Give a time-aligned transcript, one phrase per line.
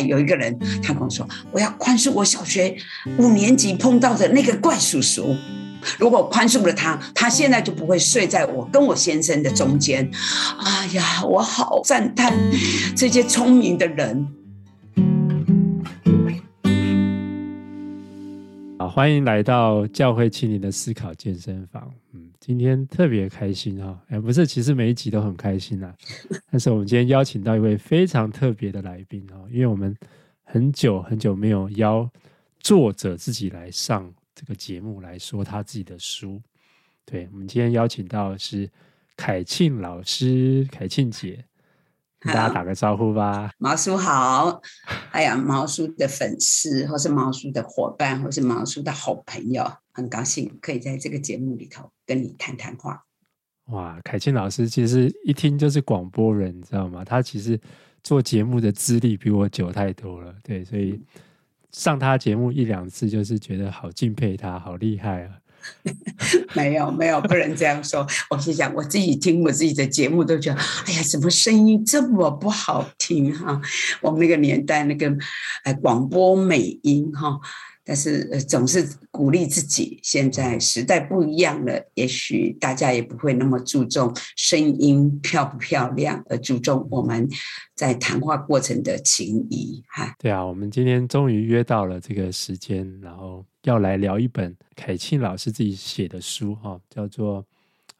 [0.00, 2.76] 有一个人，他跟我说：“我要宽恕我小学
[3.18, 5.36] 五年级碰到的那个怪叔叔。
[5.98, 10.10] 如果宽恕了他，他现在就不会睡在我跟我先生的中间。”
[10.58, 12.32] 哎呀，我好赞叹
[12.96, 14.28] 这些聪明的人。
[18.92, 21.94] 欢迎来到教会青年的思考健身房。
[22.12, 22.28] 嗯。
[22.40, 23.96] 今天特别开心啊！
[24.08, 25.94] 哎，不是，其实每一集都很开心啊。
[26.50, 29.96] 但是我们今天邀请到一位非常特别的来宾哦，因为我们
[30.42, 32.10] 很久很久没有邀
[32.58, 36.42] 作者自己来上这个节目来说他自己的书。
[37.04, 38.68] 对，我们今天邀请到的是
[39.16, 41.44] 凯庆老师，凯庆姐。
[42.20, 44.60] 跟大家打个招呼吧，毛叔好。
[45.10, 53.02] 哎呀，毛叔的粉丝，或是毛叔的伙伴，或是毛叔的好朋友，很高兴可以在这个节目里头跟你谈谈话。
[53.68, 57.04] 哇，凯庆老师其实一听就是广播人，你知道吗？
[57.04, 57.58] 他其实
[58.02, 61.00] 做节目的资历比我久太多了，对，所以
[61.72, 65.34] 上他节目一两次，就是觉得好敬佩他，好厉害啊。
[66.54, 68.06] 没有没有，不能这样说。
[68.30, 73.60] 我是想我自己听我自己的节目，都觉得哎呀，怎么声音这么不好听哈？
[74.00, 75.10] 我们那个年代那个
[75.64, 77.40] 哎广播美音哈。
[77.84, 79.98] 但是总是鼓励自己。
[80.02, 87.28] 现在时代不一样了，也许大家也不会那么注重声音漂不漂亮，而注重我们
[87.74, 89.82] 在谈话过程的情谊。
[89.88, 97.44] 哈，对啊，我们今天终于约到了这个时间，然后要来聊一本凯庆老师自己写的书哈，叫做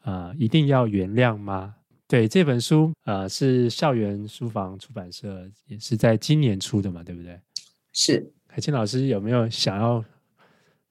[0.03, 1.75] 啊、呃，一定要原谅吗？
[2.07, 7.39] 对，这本书呃是校园书房出版社，也是在今年出的嘛，对不对？
[7.93, 8.33] 是。
[8.53, 10.05] 凯庆老师有没有想要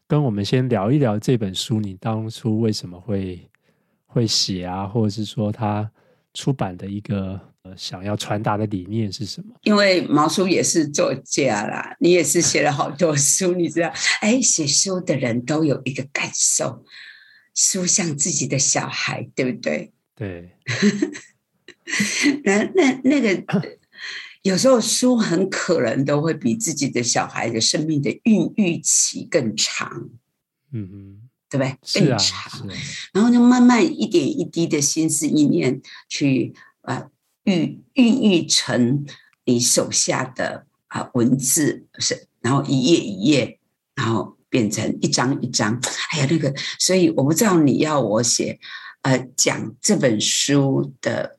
[0.08, 1.82] 跟我们先聊一聊这本书？
[1.82, 3.46] 你当初为什么会
[4.06, 4.88] 会写啊？
[4.88, 5.92] 或者是说他
[6.34, 9.54] 出版的一个呃想要传达的理念是什么？
[9.64, 13.92] 因为毛叔也是作家啦，你也是写了好多书，你知道？
[14.22, 16.86] 哎，写书的人都有一个感受，
[17.54, 19.92] 书像自己的小孩，对不对？
[20.16, 20.52] 对。
[22.46, 23.78] 那那那个。
[24.44, 30.10] 有时候书很可能都会比自己的小孩的生命的孕育期更长，
[30.72, 31.78] 嗯嗯，对不对？
[31.84, 32.68] 是啊，更长，
[33.12, 37.10] 然后就慢慢一点一滴的心思意念去呃
[37.44, 39.06] 孕孕育成
[39.44, 43.60] 你手下的啊、呃、文字是，然后一页一页，
[43.94, 45.78] 然后变成一张一张。
[46.12, 48.58] 哎呀，那个，所以我不知道你要我写
[49.02, 51.38] 呃讲这本书的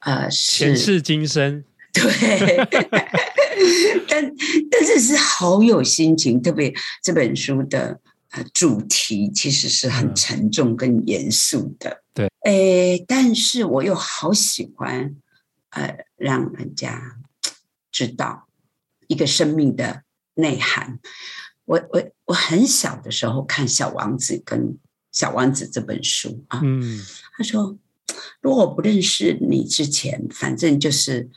[0.00, 1.64] 呃前世今生。
[1.98, 2.68] 对，
[4.08, 4.34] 但
[4.70, 6.72] 但是是好有心情，特别
[7.02, 8.00] 这本书的
[8.30, 12.02] 呃主题其实是很沉重跟严肃的。
[12.14, 15.16] 对，诶，但是我又好喜欢
[15.70, 17.16] 呃让人家
[17.90, 18.48] 知道
[19.06, 20.02] 一个生命的
[20.34, 20.98] 内涵。
[21.64, 24.60] 我我我很小的时候看《小王子》跟
[25.12, 26.98] 《小王子》这本书啊，嗯，
[27.36, 27.76] 他说，
[28.40, 31.28] 如果我不认识你之前，反正就是。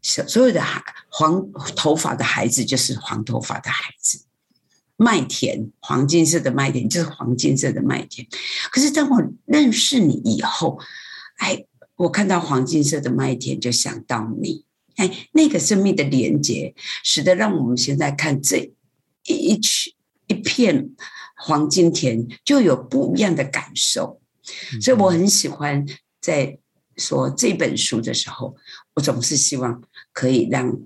[0.00, 4.24] 所有的孩黄头发的孩子就是黄头发的孩子，
[4.96, 8.26] 麦田黄金色的麦田就是黄金色的麦田。
[8.70, 10.78] 可是当我认识你以后，
[11.36, 11.66] 哎，
[11.96, 14.64] 我看到黄金色的麦田就想到你，
[14.96, 18.72] 哎，那个生命的连接，使得让我们现在看这
[19.24, 19.94] 一曲
[20.26, 20.90] 一片
[21.36, 24.20] 黄金田，就有不一样的感受。
[24.80, 25.86] 所以我很喜欢
[26.20, 26.58] 在。
[26.96, 28.54] 说这本书的时候，
[28.94, 30.78] 我总是希望可以让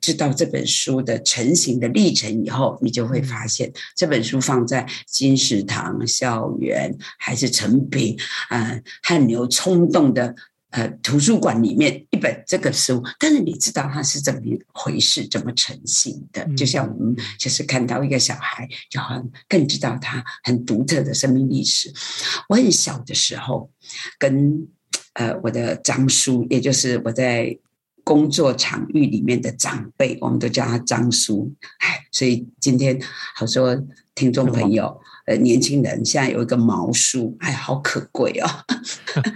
[0.00, 8.14] 知道这本书的成型的历程以后，你就会发现这本书放在金石堂校园还是诚品
[8.50, 10.34] 呃汗牛充栋的
[10.70, 16.44] 呃图书馆里面一本这个书，但是你知道它是怎么一回事，怎么成型的？
[16.54, 21.90] 就像我们就是看到一个小孩，就好像更知道他很独特的生命历史。
[22.50, 23.70] 我很小的时候
[24.18, 24.68] 跟。
[25.14, 27.58] 呃，我的张叔，也就是我在
[28.04, 31.52] 工作场域里面的长辈，我们都叫他张叔。
[31.78, 33.00] 哎，所以今天
[33.34, 33.82] 好说
[34.14, 35.00] 听众朋友。
[35.26, 38.46] 呃，年轻人现在有一个毛叔，哎，好可贵哦。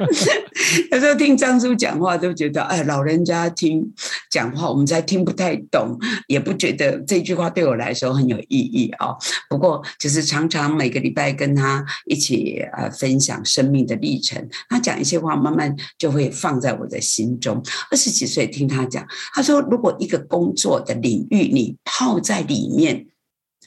[0.92, 3.82] 有时候听张叔讲话，都觉得，哎，老人家听
[4.30, 9.16] 讲话，我们才听不太懂，也不觉得这句话对我来说很有意义哦。
[9.48, 17.62] 不过，就是常常每个礼拜跟他一起呃分享生命的历程，他讲一些话，慢慢就会放在我的心中。
[17.90, 23.06] 二十几岁听他讲，他说，如果一个工作的领域你泡在里面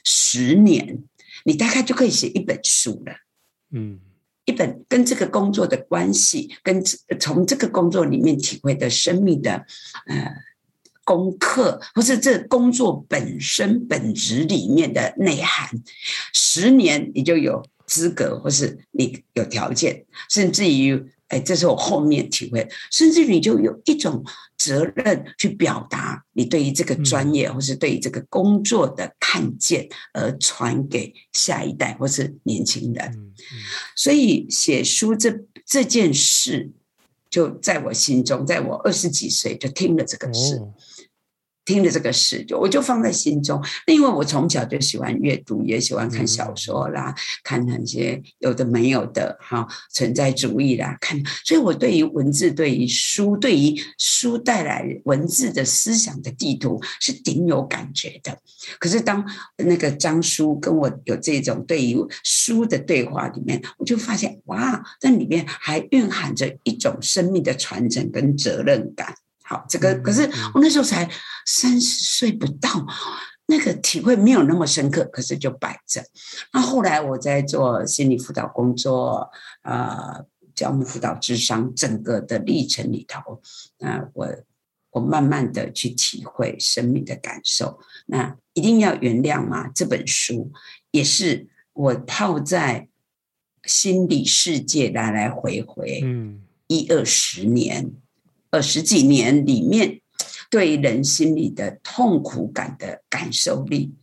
[0.04, 1.02] 十年。
[1.44, 3.12] 你大概就可以写一本书了，
[3.72, 3.98] 嗯，
[4.44, 6.80] 一本跟这个工作的关系，跟
[7.18, 9.66] 从这个工作里面体会的生命的
[10.06, 10.32] 呃
[11.02, 15.68] 功课，或是这工作本身本质里面的内涵，
[16.32, 21.04] 十年你就有资格，或是你有条件，甚至于。
[21.32, 24.22] 哎，这是我后面体会，甚至你就有一种
[24.58, 33.32] 责任去表达你对于这个专业，或是对于这个工作的看见，而传给下一代或是年轻人。
[33.96, 35.34] 所以写书这
[35.64, 36.70] 这件事，
[37.30, 40.60] 就在我心中，在我二十几岁就听了这个事。
[41.64, 43.62] 听了这个事，就我就放在心中。
[43.86, 47.14] 那因为我从小就喜欢阅读，也喜欢看小说啦，
[47.44, 51.20] 看那些有的没有的哈，存在主义啦，看。
[51.44, 58.36] 所以我对于文字，对于书，对于书带来文字的思想的地图是顶有感觉的。
[58.78, 59.24] 可是当
[59.56, 69.14] 那个张叔跟我有这种对于书的对话里面，我就发现哇，那里面还蕴含着一种生命的传承跟责任感。
[69.44, 70.22] 好，这个可是
[70.54, 71.08] 我那时候才
[71.44, 72.86] 三十岁不到，
[73.46, 76.04] 那个体会没有那么深刻，可是就摆着。
[76.52, 79.30] 那后来我在做心理辅导工作，
[79.62, 80.24] 呃，
[80.54, 83.42] 教牧辅导智商，整个的历程里头，
[83.78, 84.28] 那我
[84.90, 87.80] 我慢慢的去体会生命的感受。
[88.06, 89.68] 那一定要原谅吗？
[89.74, 90.52] 这本书
[90.90, 92.88] 也是我泡在
[93.64, 97.92] 心理世界来来回回，嗯，一二十年。
[98.54, 100.01] 二十几年里面，
[100.52, 103.94] 对人心里的痛苦感的感受力、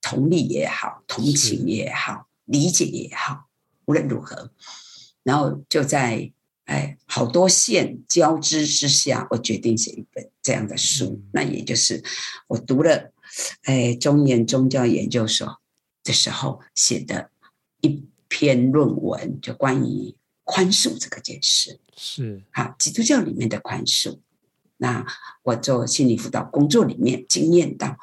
[0.00, 3.48] 同理也好，同情也好，理解也好，
[3.86, 4.52] 无论如何，
[5.24, 6.30] 然后就在
[6.66, 11.06] 哎好多线交织之下，我决定写一本这样的书。
[11.06, 12.04] 嗯、那也就是
[12.46, 13.12] 我读了
[13.62, 15.60] 哎中研宗教研究所
[16.04, 17.32] 的时候写的
[17.80, 20.14] 一篇论文，就关于。
[20.44, 24.18] 宽恕这个件事是好，基督教里面的宽恕。
[24.82, 25.06] 那
[25.44, 27.96] 我做心理辅导工作里面，经验到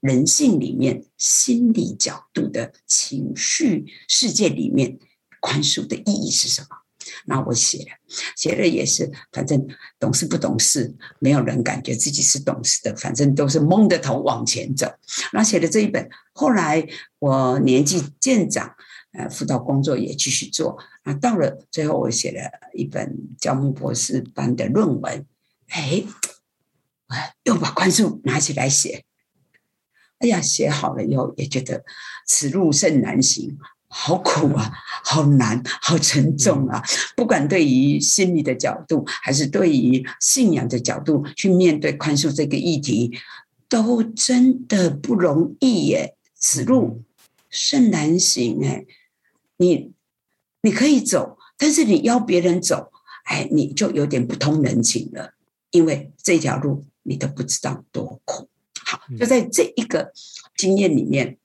[0.00, 4.98] 人性里面心理角度的情绪世界里面，
[5.40, 6.68] 宽恕的意义是什么？
[7.24, 7.92] 那我写了，
[8.36, 9.66] 写了也是，反正
[9.98, 14.86] 懂事不懂事，没有人感觉自己是懂事的，反正都是蒙着头往前走。
[15.32, 16.86] 那写了这一本，后来
[17.18, 18.74] 我年纪渐长。
[19.12, 21.14] 呃，辅导工作也继续做啊。
[21.14, 22.40] 到了最后，我写了
[22.74, 25.24] 一本教牧博士班的论文，
[25.68, 26.04] 哎，
[27.44, 29.04] 又把宽恕拿起来写。
[30.18, 31.84] 哎呀，写好了以后也觉得
[32.26, 33.56] 此路甚难行，
[33.88, 34.72] 好苦啊，
[35.04, 36.82] 好难，好沉重啊。
[37.16, 43.18] 不管对于心理的角度，还是对于信仰的角度去面对宽恕这个议题，
[43.68, 46.16] 都真的不容易耶。
[46.34, 47.04] 此路
[47.48, 48.84] 甚难行，哎。
[49.60, 49.92] 你
[50.62, 52.92] 你可以走，但是你邀别人走，
[53.24, 55.34] 哎，你就有点不通人情了，
[55.72, 58.48] 因为这条路你都不知道多苦。
[58.84, 60.12] 好，就在这一个
[60.56, 61.38] 经验里面，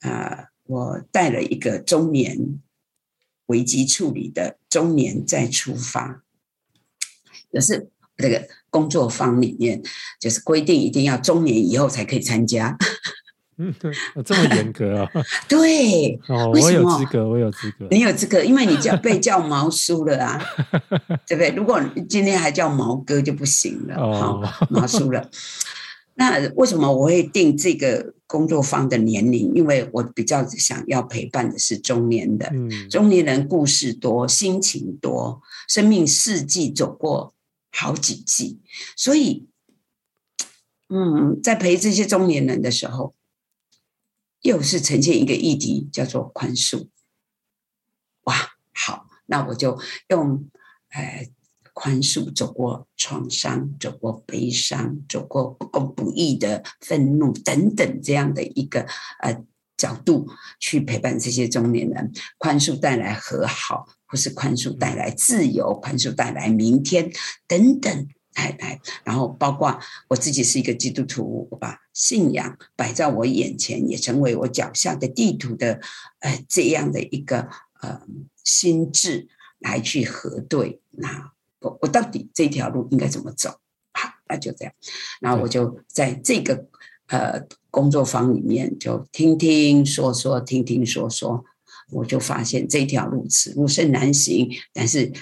[0.00, 2.60] 呃，我带了一个中年
[3.46, 6.22] 危机处理的中年再出发，
[7.50, 9.82] 也是这个工作坊里面，
[10.20, 12.76] 就是规定一定要中年以后才可以参加。
[13.60, 13.92] 嗯，对，
[14.24, 15.10] 这么严格啊？
[15.48, 20.40] 对，哦，我有资格，我有资格，你有资格，因为你叫被叫毛叔了啊，
[21.26, 21.50] 对不对？
[21.56, 25.28] 如果今天还叫毛哥就不行了，哦，毛叔了。
[26.14, 29.52] 那为什么我会定这个工作方的年龄？
[29.54, 37.34] 因为我比较想要陪伴的是中年的，嗯，中年人故事多，心情多，生命四季走过
[37.72, 38.60] 好几季，
[38.96, 39.48] 所以，
[40.88, 43.14] 嗯，在陪这些中年人的时候。
[44.42, 46.88] 又是呈现一个议题，叫做宽恕。
[48.24, 48.34] 哇，
[48.74, 50.48] 好，那我就用
[50.90, 51.28] 呃
[51.72, 58.86] 宽恕走过创伤，走过悲伤，走过不公不义的愤怒等等这样的一个
[59.20, 59.44] 呃
[59.76, 60.28] 角度
[60.58, 62.12] 去陪伴这些中年人。
[62.36, 67.10] 宽恕带来和好，或是宽恕带来自由，宽恕带来明天
[67.46, 68.08] 等等。
[68.38, 69.76] 来来，然后包括
[70.06, 75.80] 我自己是一个基督徒，我把信仰摆在我眼前，也成为我脚下的地图的，
[76.20, 77.48] 呃，这样的一个
[77.80, 78.00] 呃
[78.44, 79.26] 心智
[79.58, 80.80] 来去核对。
[80.90, 83.58] 那我我到底这条路应该怎么走？
[83.92, 84.72] 好，那就这样。
[85.20, 86.68] 然后我就在这个
[87.08, 91.44] 呃工作坊里面就听听说说，听听说说，
[91.90, 95.12] 我就发现这条路此路甚难行，但是。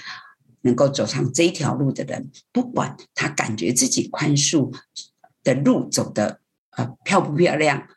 [0.61, 4.73] 能够走上这一条路的人，不管他感觉自己宽恕
[5.43, 6.39] 的路走得
[6.71, 7.87] 呃漂不漂亮，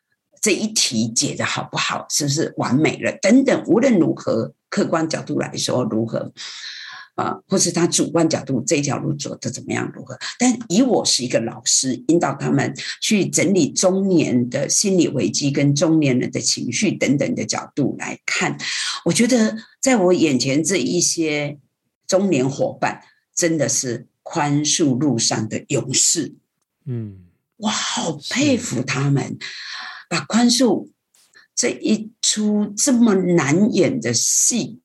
[0.41, 6.33] 这一题解得好不好，是不是完美了等等，无论如何，客观角度来说如何，
[7.17, 10.19] 啊，或是他主观角度这一条路走的怎么样如何？
[10.39, 18.57] 但以我是一个老师，引导他们去整理中年的心理危机跟中年人的情绪等等的角度来看，
[19.05, 21.59] 我觉得在我眼前这一些
[22.11, 26.35] 中年伙伴真的是宽恕路上的勇士。
[26.87, 27.21] 嗯，
[27.57, 29.39] 我，好佩服他们，
[30.09, 30.89] 把宽恕
[31.55, 34.81] 这一出这么难演的戏。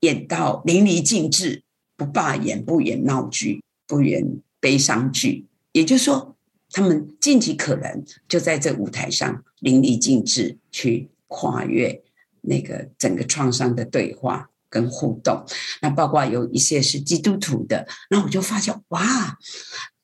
[0.00, 1.62] 演到淋漓尽致，
[1.96, 5.46] 不罢演，不演闹剧，不演悲伤剧。
[5.72, 6.36] 也就是说，
[6.70, 12.02] 他们尽其可能就在这舞台上淋漓尽致去跨越
[12.42, 15.44] 那个整个创伤的对话跟互动。
[15.82, 19.38] 那包括有一些是基督徒的，那我就发现哇，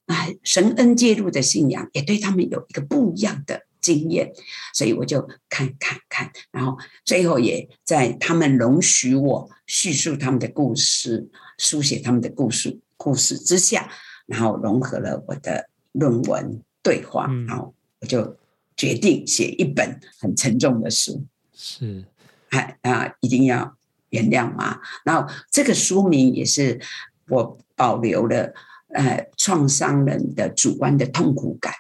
[0.06, 3.66] 哎，神恩介入的信仰也对他们有一个不一样的。
[3.85, 4.33] 经验，
[4.73, 11.28] 所以我就看看看，然后最后也在他们容许我叙述他们的故事，
[11.59, 13.90] 书写他们的故事故事之下，
[14.25, 18.38] 然后融合了我的论文对话，嗯、然后我就
[18.75, 21.26] 决定写一本很沉重的书。
[21.52, 22.06] 是，
[22.49, 23.76] 哎啊，一定要
[24.14, 24.78] 原谅吗？
[25.04, 26.80] 然后这个书名也是
[27.28, 28.54] 我保留了，
[28.88, 31.73] 呃，创伤人的主观的痛苦感。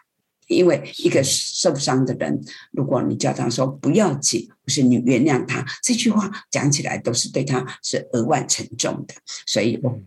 [0.46, 2.38] 因为一个受伤的人，
[2.70, 9.14] 如果你叫他说不要紧，或是你原谅他，这句话讲起来都是对他是额外沉重的，
[9.46, 9.98] 所以我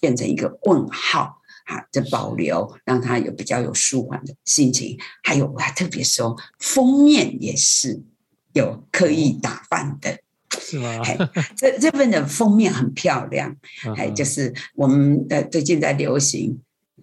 [0.00, 4.96] 变成一个问号啊，这保留让他有比较有舒缓的心情。
[5.22, 8.00] 还有我还特别说，封面也是
[8.54, 10.18] 有刻意打扮的，
[10.68, 11.02] 是吗？
[11.56, 13.56] 这这份的封面很漂亮，
[13.96, 16.60] 还就是我们呃最近在流行，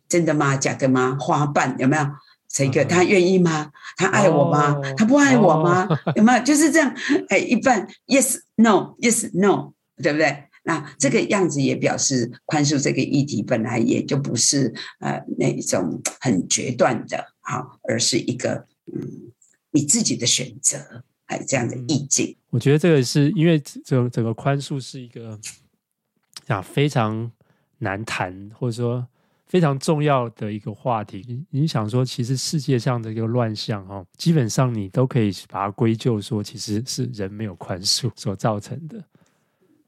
[0.08, 0.56] 真的吗？
[0.56, 1.18] 假的吗？
[1.20, 2.06] 花瓣有没有？
[2.48, 3.72] 这个他愿意吗？
[3.98, 4.80] 他爱我吗？
[4.96, 5.88] 他不爱我吗？
[6.16, 6.94] 有没有就是这样？
[7.30, 10.44] 哎，一半 yes no yes no，对不对？
[10.64, 19.32] 那这个样子也表示宽恕这个议题本来也就不是呃那种很决断的好，而是一个嗯
[19.72, 22.36] 你自己的选择，还有这样的意境。
[22.50, 25.40] 我觉得这个是因为整整个宽恕是一个
[26.48, 27.32] 啊非常
[27.80, 29.06] 难谈，或者说。
[29.48, 39.02] 非常重要的一个话题，你想说，其实世界上的一个乱象，哈，基本上你都可以把它归咎说，其实是人没有宽恕所造成的。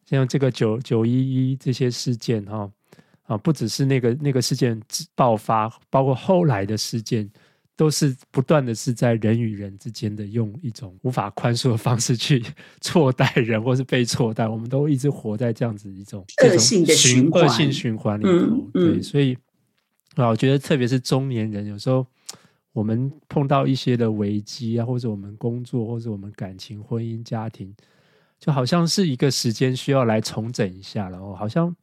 [0.06, 1.12] 像这个九九一
[1.52, 2.72] 一这些事件，哈，
[3.24, 4.80] 啊，不只是那个那个事件
[5.16, 7.30] 爆发，包括后来的事件，
[7.78, 12.44] 都是不断的是在人与人之间的用一种无法宽恕的方式去
[12.82, 18.30] 错待人，或是被错待，我们都一直活在这样子一种 恶性的循环、恶性循环里头。
[18.30, 19.38] 嗯嗯、对，所以。
[20.16, 22.04] 啊，我觉得特别是中年人，有时候
[22.74, 27.72] 我们碰到一些的危机啊，或者我们工作，或者我们感情、婚姻、家庭，
[28.40, 31.76] 就好像是一个时间需要来重整一下然后，好像，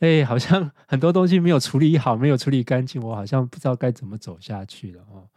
[0.00, 5.02] 哎，好像很多东西没有处理好，没有处理干净，我好像不知道该怎么走下去了。
[5.10, 5.28] 哦，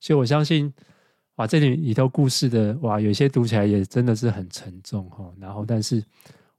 [0.00, 0.72] 所以我相信，
[1.36, 5.32] 哇，这里里头故事的哇，有些读起来也真的是很沉重哈。
[5.38, 6.02] 然后，但是。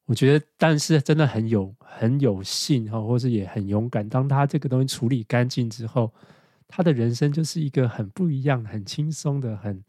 [0.10, 4.08] 我觉得，但是真的很有很有幸哈，或是也很勇敢。
[4.08, 6.10] 当他这个东西处理干净之后，
[6.65, 9.84] 他的人生就是一个很不一样、很轻松的、很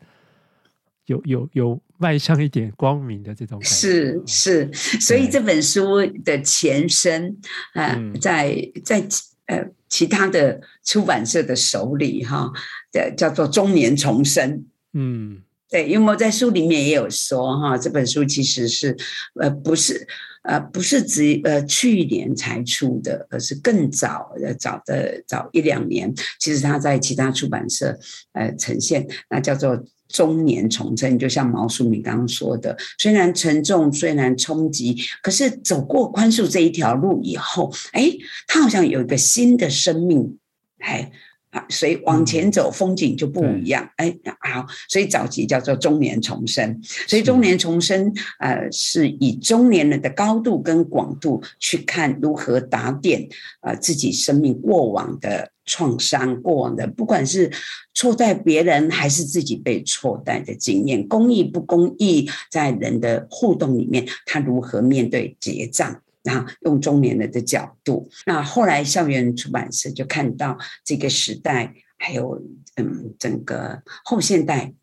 [1.08, 3.74] 有有有迈向一点光明的这种感觉。
[3.74, 7.36] 是是，所以这本书的前身
[7.74, 9.06] 啊，在在
[9.46, 12.52] 呃其他的出版社的手里哈，
[12.92, 14.64] 的叫做中年重生。
[14.92, 15.42] 嗯。
[15.70, 18.96] 对，因为我在书里面也有说哈，这本书其实是
[19.38, 20.08] 呃不是
[20.44, 26.10] 呃不是只呃去年才出的，而是更早的早的早一两年。
[26.40, 27.98] 其实他在其他出版社
[28.32, 31.18] 呃呈现，那叫做中年重生。
[31.18, 38.10] 就像毛淑敏刚刚说的，虽然沉重，虽然冲击，可是走过宽恕这一条路以后，哎，
[38.46, 40.38] 他好像有一个新的生命，
[40.78, 41.10] 哎。
[41.50, 43.90] 啊，所以往前走，风景就不一样。
[43.96, 46.78] 哎、嗯，好，所以早期叫做中年重生。
[46.82, 53.26] 所以中年重生，呃，是以中年人的高度跟广度去看如何打点
[53.62, 57.52] 呃自己生命过往的创伤，过往的不管是
[57.92, 66.02] 错待别人还是自己被错待的经验，公义不公义，在人的互动里面，他如何面对结账。
[66.24, 72.42] 然后用中年人的角度，那后来校园出版社就看到这个时代，还有
[72.74, 74.74] 嗯，整个后现代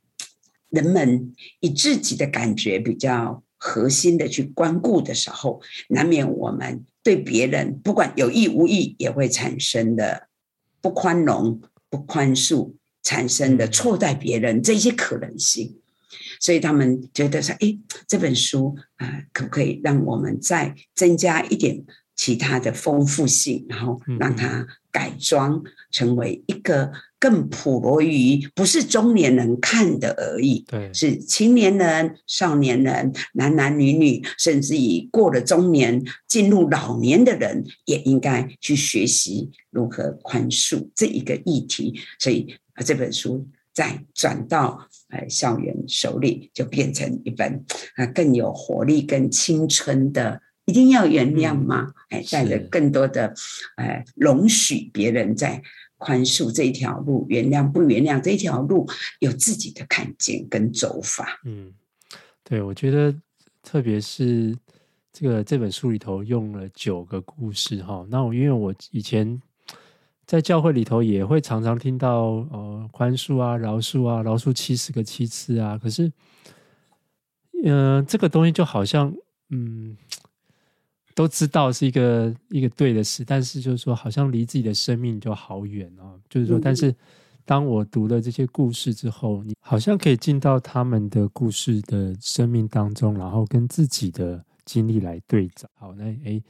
[0.70, 10.27] 人们以自己的感觉比较核心的去关顾的时候，难免我们对别人不管有意无意也会产生的
[10.86, 15.80] 不宽容、不宽恕，产生的错待别人这些可能性。
[16.39, 17.75] 所以他们觉得说，哎，
[18.08, 21.84] 这本书啊、呃，可不可以让我们再增加一点
[22.15, 25.62] 其他的丰富性，然后让它改装
[25.92, 42.00] 成为一个更普罗于不是中年人看的而已，对，是青年人、少年人、男男女女，甚至于过了中年进入老年的人，也应该去学习如何宽恕这一个议题。
[42.18, 47.66] 所以啊，这本书再转到呃校园手里，就变成一本
[47.98, 50.40] 啊更有活力、更青春的。
[50.66, 51.94] 一定要原谅吗？
[52.10, 53.34] 哎、嗯，带着更多的，
[53.78, 55.62] 呃，容许别人在
[55.98, 58.88] 宽恕这一条路，原谅不原谅这条路，
[59.20, 61.40] 有自己的看见跟走法。
[61.46, 61.72] 嗯，
[62.44, 63.16] 对，我觉得
[63.62, 64.58] 特别是
[65.14, 68.06] 这个这本书里头用了九个故事哈。
[68.10, 69.40] 那我因为我以前
[70.26, 76.12] 在教会里头也会常常听到呃宽恕啊、饶恕啊、饶恕七十个七次啊，可是，
[77.64, 79.14] 嗯、呃，这个东西就好像
[79.50, 79.96] 嗯。
[81.16, 86.20] 都知道是一个一个对的事，但是就是说，好像离自己的生命就好远哦。
[86.30, 86.94] 就是说，但是
[87.46, 95.70] 当我读了这些故事之后，你好像可以进到他们的故事的生命当中，然后跟自己的经历来对照。
[95.76, 96.44] 好，那诶，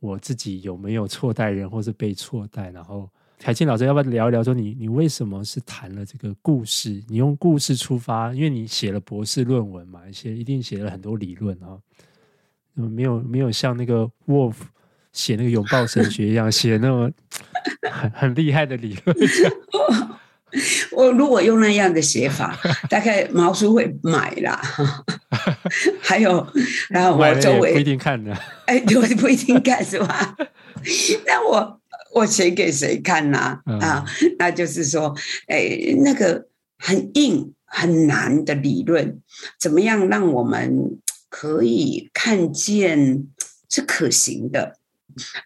[0.00, 2.70] 我自己有没有错待人，或是被错待？
[2.70, 4.42] 然后凯沁老师，要不要聊一聊？
[4.42, 7.04] 说你你为什么是谈了这个故事？
[7.08, 11.78] 你用故事出发，因为你写了博士论文嘛，写一定写了很多理论啊。
[12.86, 14.54] 没有没有像那个 Wolf
[15.12, 17.10] 写那个拥抱神学一样写那么
[17.90, 19.16] 很很厉害的理论。
[20.92, 22.58] 我如果用那样的写法，
[22.88, 24.60] 大概毛叔会买啦。
[26.00, 26.46] 还有，
[26.88, 28.34] 然后我周围不一定看的。
[28.66, 30.36] 哎，不不一定看是吧？
[31.26, 31.80] 那我
[32.14, 33.60] 我写给谁看呢？
[33.80, 34.04] 啊，
[34.38, 35.14] 那就是说，
[35.48, 36.46] 哎，那个
[36.78, 39.20] 很硬很难的理论，
[39.60, 40.98] 怎么样让我们？
[41.40, 43.28] 可以看见
[43.70, 44.76] 是可行的，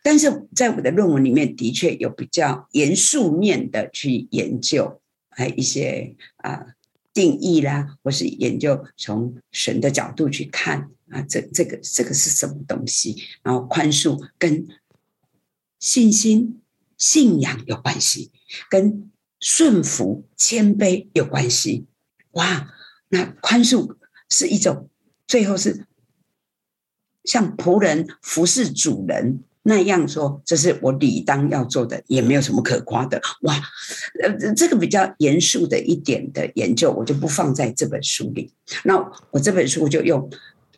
[0.03, 6.65] 但是在我的论文里面，的确有比较严肃面的去研究，还一些啊
[7.13, 13.23] 定义啦，或是研究从神的角度去看啊，这这个这个是什么东西？
[13.43, 14.67] 然后宽恕跟
[15.79, 16.63] 信心、
[16.97, 18.33] 信仰有关系，
[18.71, 21.85] 跟顺服、谦卑有关系。
[22.31, 22.73] 哇，
[23.11, 23.97] 那宽恕
[24.31, 24.89] 是一种。
[25.33, 25.87] 最后是
[27.25, 33.19] 像仆人服侍主人那样说，这是我理当要做的，也没有什么可夸的。
[33.41, 33.59] 哇，
[34.23, 38.53] 呃，这个比较严肃的一点的研究，我就不放在这本书里。
[38.85, 40.29] 那我这本书就用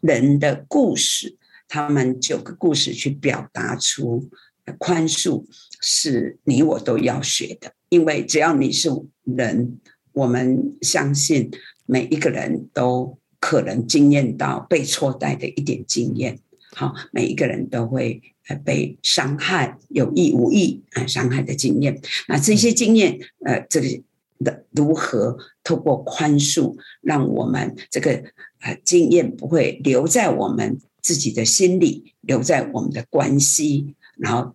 [0.02, 1.36] 人的故事，
[1.66, 4.30] 他们九个故事去表达出
[4.78, 5.44] 宽恕
[5.80, 8.88] 是你我都要学的，因为只要你是
[9.24, 9.80] 人，
[10.12, 11.50] 我们相信
[11.86, 13.18] 每一个人都。
[13.44, 16.38] 可能经验到被错待的一点经验，
[16.72, 18.22] 好，每一个人都会
[18.64, 22.00] 被伤害，有意无意啊伤害的经验。
[22.26, 23.86] 那这些经验，呃，这个
[24.38, 28.12] 的如何透过宽恕，让我们这个
[28.62, 34.54] 呃经验不会留在我们自己的心里，留在我们的关系，然后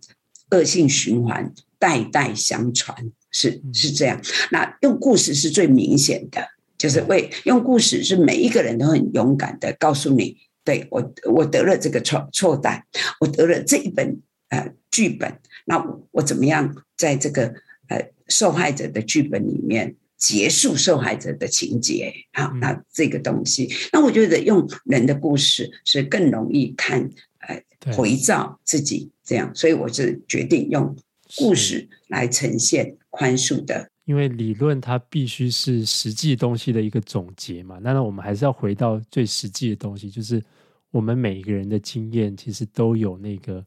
[0.50, 4.20] 恶性循环，代代相传，是是这样。
[4.50, 6.48] 那用故事是最明显的。
[6.80, 12.82] 就是为用故事，是每一个人都很勇敢的告诉你，对，我我得了这个错错单，
[13.20, 17.52] 我得了这一本呃剧本，那我，我怎么样在这个
[17.88, 22.50] 呃受害者的剧本里面结束受害者的情节好？
[22.62, 30.96] 那这个东西，那我觉得用人的故事是更容易看呃回照自己这样，所以我是决定用
[31.36, 33.90] 故事来呈现宽恕的。
[34.10, 40.42] 因为理论它必须是实际东西的一个总结嘛，那我们还是要回到最实际的东西，就是
[40.90, 43.64] 我们每一个人的经验其实都有那个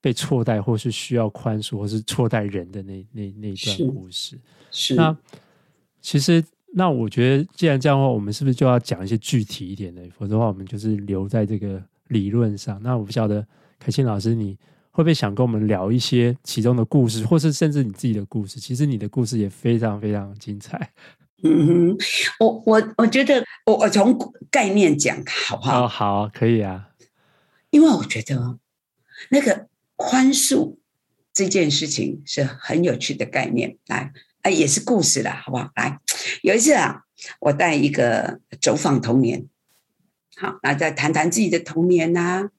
[0.00, 4.38] 被错待，或是需要宽恕，或是错待人的那那那一段故事。
[4.70, 4.94] 是。
[4.94, 5.16] 是那
[6.00, 10.08] 其实，那我觉得，既然这样的话，我们是不是就要讲一些具体一点的？
[10.10, 12.80] 否则的话，我们就是留在这个理论上。
[12.80, 13.44] 那我不晓得，
[13.80, 14.56] 凯欣老师你。
[14.96, 18.58] 会不会想跟我们聊一些其中的故事，或是甚至你自己的故事？
[18.58, 20.90] 其实你的故事也非常非常精彩。
[21.42, 21.96] 嗯哼，
[22.40, 24.18] 我我我觉得我我从
[24.50, 25.84] 概念讲好不好？
[25.84, 26.88] 哦，好，可以啊。
[27.68, 28.58] 因为我觉得
[29.30, 30.78] 那个宽恕
[31.30, 35.70] 这件事情是很有趣的概念，来，哎，也是故事啦，好不好？
[35.76, 36.00] 来，
[36.42, 37.02] 有一次啊，
[37.40, 39.46] 我带一个走访童年，
[40.36, 42.50] 好，那再谈谈自己的童年呐、啊。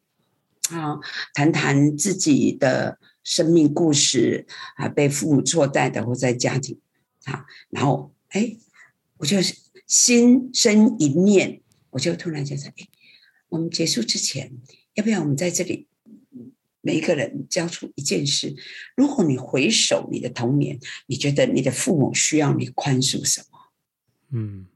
[0.71, 0.99] 啊，
[1.33, 6.79] 谈谈自己的生命故事啊，被父母错待的或在家庭
[7.25, 8.57] 啊，然后哎，
[9.17, 9.37] 我就
[9.85, 12.87] 心生一念，我就突然觉得，哎，
[13.49, 14.51] 我们结束之前，
[14.95, 15.87] 要不要我们在这里
[16.81, 18.55] 每一个人交出一件事？
[18.95, 23.57] 如果你回首你的童年，你觉得你的父母需要你宽恕什么？
[24.31, 24.67] 嗯，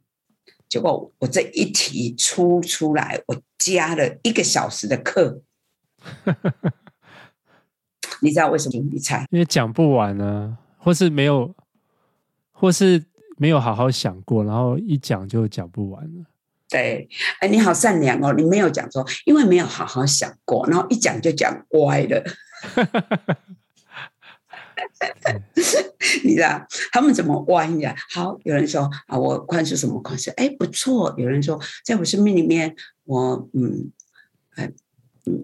[0.69, 5.43] 结果我这一题出出来，我加了一个小时的课。
[8.21, 8.79] 你知道为什么？
[8.91, 9.25] 你猜？
[9.31, 11.53] 因为讲不完呢，或是没有，
[12.51, 13.03] 或是
[13.37, 16.25] 没有好好想过，然后一讲就讲不完了。
[16.69, 17.09] 对，
[17.39, 22.23] 哎，你好善良哦，你没有讲说，因为没有好好想过，然后一讲就讲歪了。
[26.23, 27.95] 你知道他们怎么歪呀？
[28.13, 30.31] 好，有人说啊，我宽恕什么宽恕？
[30.35, 31.13] 哎，不错。
[31.17, 33.91] 有人说，在我生命里面，我嗯，
[34.55, 34.71] 哎。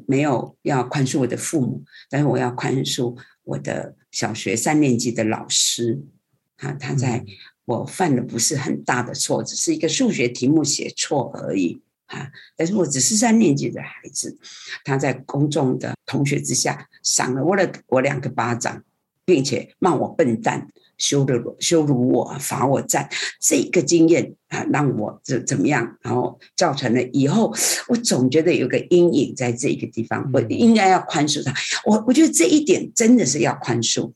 [0.07, 6.01] 没有要宽恕我的父母，但是我要宽恕我的小学三年级的老师。
[6.57, 7.23] 啊他在
[7.65, 12.31] 我犯的不是很大的错，只是一个数学题目写错而已啊！
[12.55, 14.39] 但是我只是三年级的孩子，
[14.83, 18.83] 他在公众的同学之下赏了我了我两个巴掌，
[19.27, 20.67] 并且骂我笨蛋。
[20.97, 23.07] 羞辱羞辱我，罚我站，
[23.39, 25.95] 这个经验啊，让我怎怎么样？
[26.01, 27.53] 然后造成了以后，
[27.89, 31.53] 我总觉得有个阴影在这个地方，我应该要宽恕他。
[31.85, 34.13] 我我觉得这一点真的是要宽恕，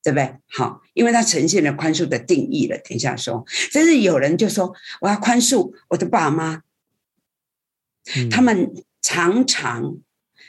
[0.00, 0.36] 对不对？
[0.46, 2.78] 好，因为它呈现了宽恕的定义了。
[2.78, 6.62] 等一下说，但是有人就说我要宽恕我的爸妈，
[8.30, 9.96] 他们常常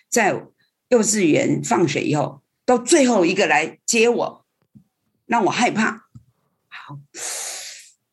[0.08, 0.46] 在
[0.89, 4.45] 幼稚园放学以后，到最后一个来接我。
[5.28, 6.06] 让我害怕，
[6.67, 6.99] 好，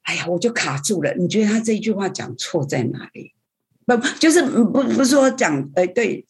[0.01, 1.13] 哎呀，我就卡住了。
[1.13, 3.35] 你觉得他这一句话讲错在哪里？
[3.85, 6.25] 不，就是不不是说讲，哎，对，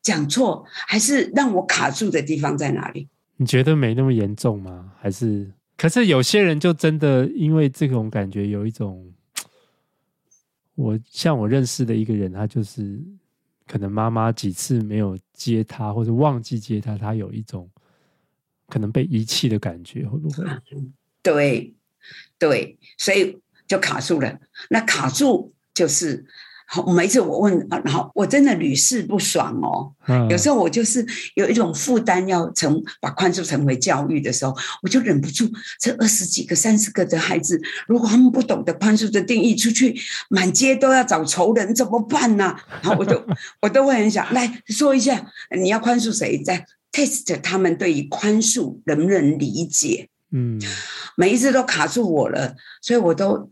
[0.00, 3.08] 讲错，还是让我卡住的地方在哪里？
[3.38, 4.92] 你觉得没那么严重吗？
[5.00, 5.50] 还是？
[5.76, 9.12] 可是有些人就真的因为这种感觉，有一种，
[10.76, 13.02] 我像我认识的一个人，他就是
[13.66, 17.68] 可能妈妈几次没有接他，或者忘记接他，他有一种。
[18.68, 20.46] 可能被遗弃的感觉会不会？
[21.22, 21.74] 对，
[22.38, 24.40] 对，所以就卡住了。
[24.70, 26.24] 那卡住就是，
[26.94, 29.92] 每次我问，然后我真的屡试不爽哦。
[30.08, 35.48] 嗯、有时候我就是有一种负担，要成把宽恕成为教育的时候，我就忍不住。
[35.78, 39.94] 这二十几个、三十个的孩子，如果他们不懂得宽恕的定义，出去
[40.28, 42.64] 满街都要找仇人，怎么办呢、啊？
[42.82, 43.22] 然后我就
[43.60, 45.30] 我都会很想来说一下，
[45.60, 50.08] 你要宽恕谁在？test 他们对于宽恕能不能理解？
[50.34, 50.58] 嗯，
[51.16, 53.50] 每一次都卡住我了，所以我都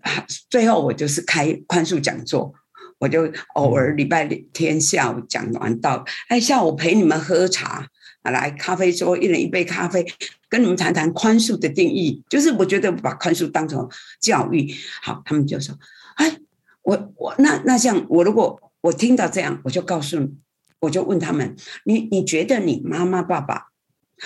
[0.48, 2.54] 最后我就是开宽恕讲座，
[3.00, 7.88] 我就偶尔礼拜天下午讲完到，哎，下午陪你们喝茶，
[8.22, 10.06] 来咖啡桌一人一杯咖啡，
[10.48, 13.88] 跟你们谈谈宽恕的定义，就是我觉得把宽恕当成
[14.20, 15.76] 教育，好，他们就说，
[16.14, 16.38] 哎，
[16.82, 20.38] 我我那那像我如果我听到这样，我就告诉你。
[20.82, 23.66] 我就问他们：“你你觉得你妈妈爸爸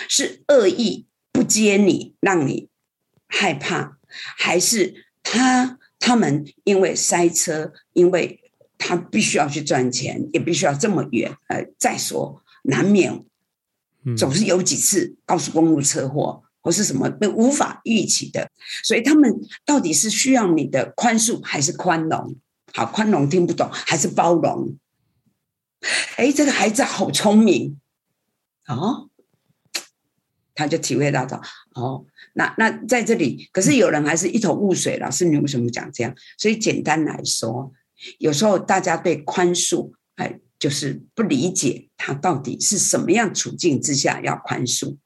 [0.09, 2.69] 是恶意不接你，让你
[3.27, 8.41] 害怕，还是他他们因为塞车，因为
[8.87, 11.35] 他必须要去赚钱，也必须要这么远？
[11.49, 13.25] 呃，再说难免
[14.15, 18.51] 总是有几次高速公路车祸或是什么被无法预期的，
[18.83, 22.37] 所以他们到底是需要你的宽恕还是宽容？
[22.75, 24.77] 好，宽容听不懂，还是包容？”
[26.17, 27.81] 哎，这个孩子好聪明
[28.67, 29.09] 哦，
[30.55, 31.41] 他就体会到的
[31.75, 32.05] 哦。
[32.35, 34.99] 那那在这里，可是有人还是一头雾水。
[34.99, 36.15] 老师，你为什么讲这样？
[36.37, 37.73] 所以简单来说，
[38.19, 44.97] 有时候大家对宽恕，哎，就是不理解他到底是什么样处境之下要宽恕，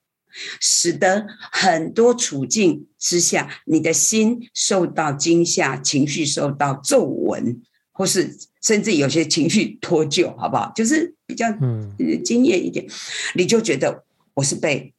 [0.61, 8.37] 使得很多处境之下，你的心受到惊吓，情绪受到皱纹，或是。
[8.61, 10.73] 甚至有些情绪 脱臼，好不好？
[10.75, 12.91] 就是比较嗯经验一点，嗯、
[13.37, 14.93] 你就觉得我是被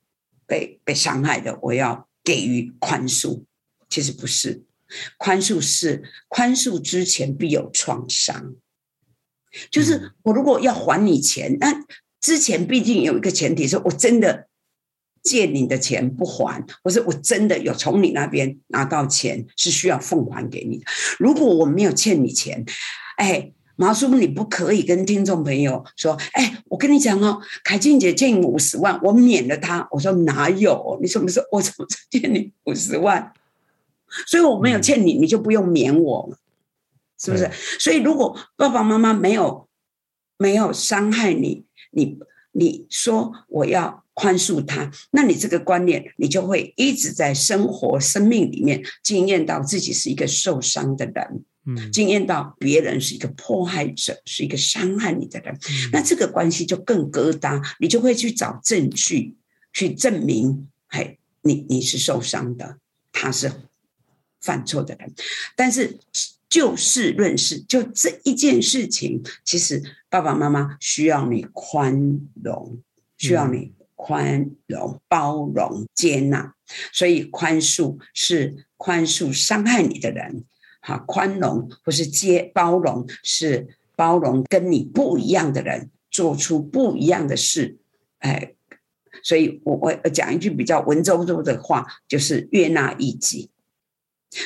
[0.48, 3.44] 被被伤害的，我要给予宽恕。
[3.90, 4.64] 其实不是，
[5.18, 8.56] 宽恕是宽恕之前必有创伤。
[9.72, 11.84] 就是我如果要还你钱，那
[12.22, 14.48] 之前毕竟有一个前提，是我真的
[15.24, 20.86] 借你的钱不还，或是我真的有从你那边拿到钱是需要奉还给你的。
[21.18, 22.64] 如果我没有欠你钱，
[23.18, 29.88] 哎，毛叔，你不可以跟听众朋友说，哎，我跟你讲哦，凯静姐欠你五十万，我免了她。
[29.92, 31.00] 我说哪有？
[31.02, 33.34] 你什么时候我怎么欠你五十万？
[34.28, 36.38] 所以我没有欠你，你就不用免我，
[37.20, 37.50] 是不是？
[37.80, 39.68] 所以如果爸爸妈妈没有
[40.38, 42.18] 没有伤害你，你
[42.52, 59.38] 你说我要宽恕他，那你这个观念，你就会一直在生活、生命里面经验到自己是一个受伤的人，嗯，经验到别人是一个迫害者，是一个伤害你的人，嗯、那这个关系就更疙瘩，你就会去找证据
[59.72, 62.78] 去证明，嘿，你你是受伤的，
[63.14, 63.52] 他是
[64.42, 65.14] 犯错的人，
[65.56, 66.00] 但是。
[66.50, 72.82] 就事论事，就这一件事情，其实爸爸妈妈需要你宽容，
[73.20, 76.56] 需要你宽容、包容、接纳。
[76.92, 80.44] 所以宽恕是宽恕伤害你的人，
[80.82, 87.78] 哈，宽容或是接包容是包容跟你不一样的人做出不一样的事。
[88.18, 88.56] 哎，
[89.22, 93.52] 所以我我讲一句比较文绉绉的话，就是悦纳异己。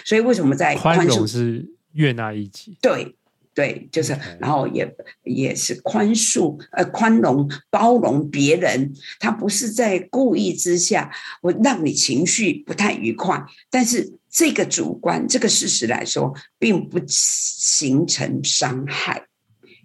[0.06, 1.69] 所以为什么在宽恕是？
[1.93, 3.15] 悦纳一己，对
[3.54, 11.12] 对，就是，然后也也是宽恕，呃，宽容包容别人，他不是在故意之下，
[11.43, 19.28] 我让你情绪不太愉快，但是这个主观这个事实来说，并不形成伤害，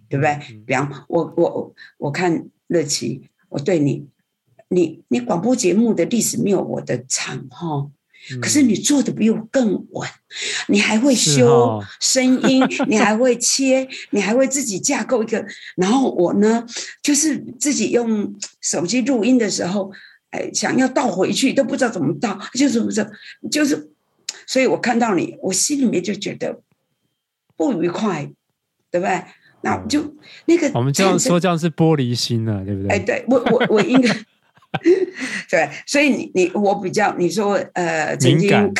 [0.09, 0.39] 对不对？
[0.65, 4.07] 比方我我我看乐琪，我对你，
[4.69, 7.91] 你你广播节目的历史没有我的长哈。
[8.41, 10.09] 可是你做的比我更稳，
[10.67, 15.45] 你还会修声音，哦、你还会切，你还会自己架构一个。
[15.75, 16.65] 然后我呢，
[17.01, 19.91] 就是自己用手机录音的时候，
[20.29, 23.09] 哎，想要倒回去都不知道怎么倒，就是不是，
[23.49, 23.89] 就是，
[24.45, 26.61] 所以我看到你，我心里面就觉得
[27.55, 28.31] 不愉快，
[28.91, 29.23] 对不对？
[29.61, 30.15] 那就
[30.45, 32.95] 那个，我们这样说，这样是玻璃心了，对不对？
[32.95, 34.15] 哎，对我我我应该。
[35.49, 38.73] 对，所以你你我比较你说呃，曾经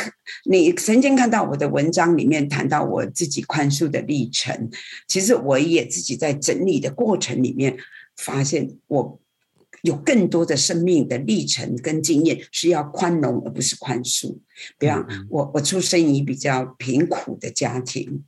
[0.45, 4.69] 你曾经看到我的文章里面谈到我自己宽恕的历程，
[5.07, 7.75] 其实我也自己在整理的过程里面
[8.15, 9.19] 发现，我
[9.81, 14.37] 有更多的生命的历程跟经验是要宽容而不是宽恕。
[14.77, 18.23] 比方我我出生于比较贫苦的家庭，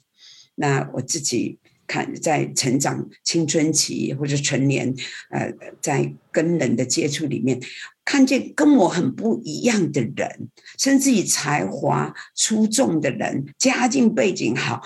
[0.55, 1.59] 那我自己。
[1.91, 4.95] 看，在成长青春期或者成年，
[5.29, 5.51] 呃，
[5.81, 7.59] 在跟人的接触里面，
[8.05, 10.49] 看见跟我很不一样的人，
[10.79, 14.81] 甚至于才华出众的人，家境背景好，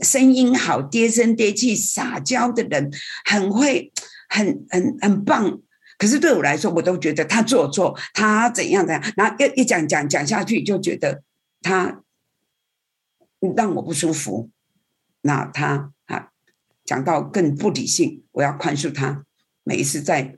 [0.00, 2.90] 声音好，嗲声嗲气，撒娇的人，
[3.26, 3.92] 很会，
[4.30, 5.60] 很很很棒。
[5.98, 11.22] 可是对我来说，我都觉得他做错，他怎样怎样，然后一一讲讲讲下去，就觉得
[11.60, 12.02] 他
[13.54, 14.48] 让我不舒服。
[15.20, 15.92] 那他。
[16.86, 19.24] 讲到更不理性，我要宽恕他。
[19.64, 20.36] 每一次在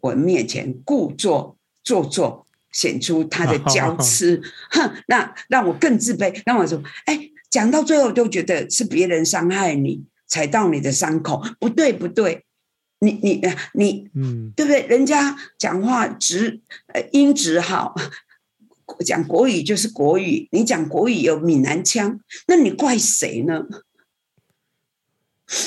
[0.00, 6.42] 我面前故作做作，显出他的 娇痴，哼，那让我更自卑。
[6.44, 12.44] 让我说，哎，讲到最后都觉得是别人伤害你，踩到你的伤口，不对不对，
[12.98, 13.40] 你你
[13.74, 14.84] 你，嗯，对不对？
[14.88, 17.94] 人家讲话直，呃，音质好，
[19.04, 22.18] 讲国语就是国语，你讲国语有闽南腔，
[22.48, 23.64] 那你怪谁呢？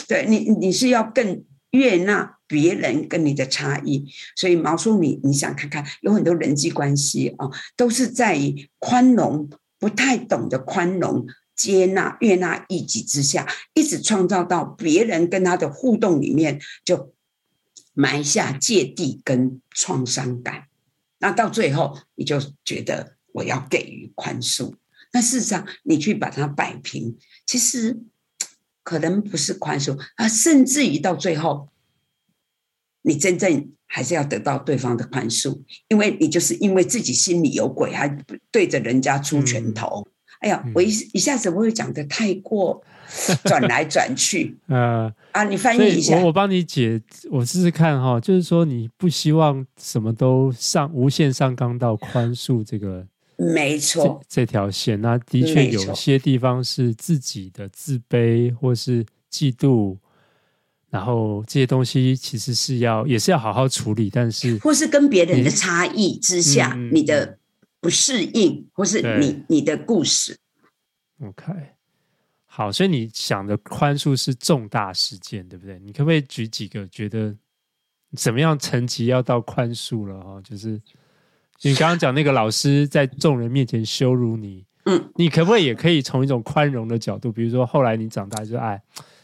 [0.07, 17.13] 对你，你是要更悦纳别人跟你的差异，所以毛叔，你你想看看，有很多人际关系啊，都是在于宽容，不太懂得宽容、接纳、悦纳一己之下，一直创造到别人跟他的互动里面，就
[17.93, 20.63] 埋下芥蒂跟创伤感。
[21.19, 24.73] 那到最后，你就觉得我要给予宽恕，
[25.13, 27.99] 那事实上，你去把它摆平，其实。
[28.89, 31.69] 可能不是宽恕啊，甚至于到最后，
[33.03, 38.07] 你真正还是要得到对方的宽恕，因为你就是因为自己心里有鬼，还
[38.49, 40.03] 对着人家出拳头。
[40.07, 42.81] 嗯、哎呀，我一一下子我会讲的太过
[43.43, 44.57] 转来转去。
[44.65, 46.99] 呃 啊，你翻译一下，我我帮你解，
[47.29, 53.05] 我试试看哈，就是说你不希望什么都上无限上纲到宽恕这个。
[53.41, 59.97] 没错，这，这条线，那的确有些地方是自己的自卑或是嫉妒，
[60.89, 67.39] 然后这些东西其实是要也是要好好处理，但是或是跟别人的差异之下，你，你的
[67.79, 70.37] 不适应，或是你你的故事。
[71.21, 71.45] OK，
[72.45, 75.79] 好，所以你想的宽恕是重大事件，对不对？
[75.79, 77.33] 你可不可以举几个觉得
[78.17, 80.41] 怎么样层级要到宽恕了哈？
[80.41, 80.81] 就是。
[81.61, 88.81] 你刚刚讲那个老师在众人面前羞辱你，嗯，你可不可以也可以从一种宽容的角度，比如说后来你长大就哎，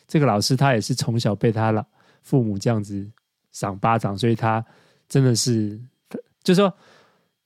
[0.07, 1.85] 这个老师他也是从小被他老
[2.21, 3.07] 父母这样子
[3.51, 4.63] 赏巴掌，所以他
[5.07, 5.79] 真的是，
[6.43, 6.73] 就是说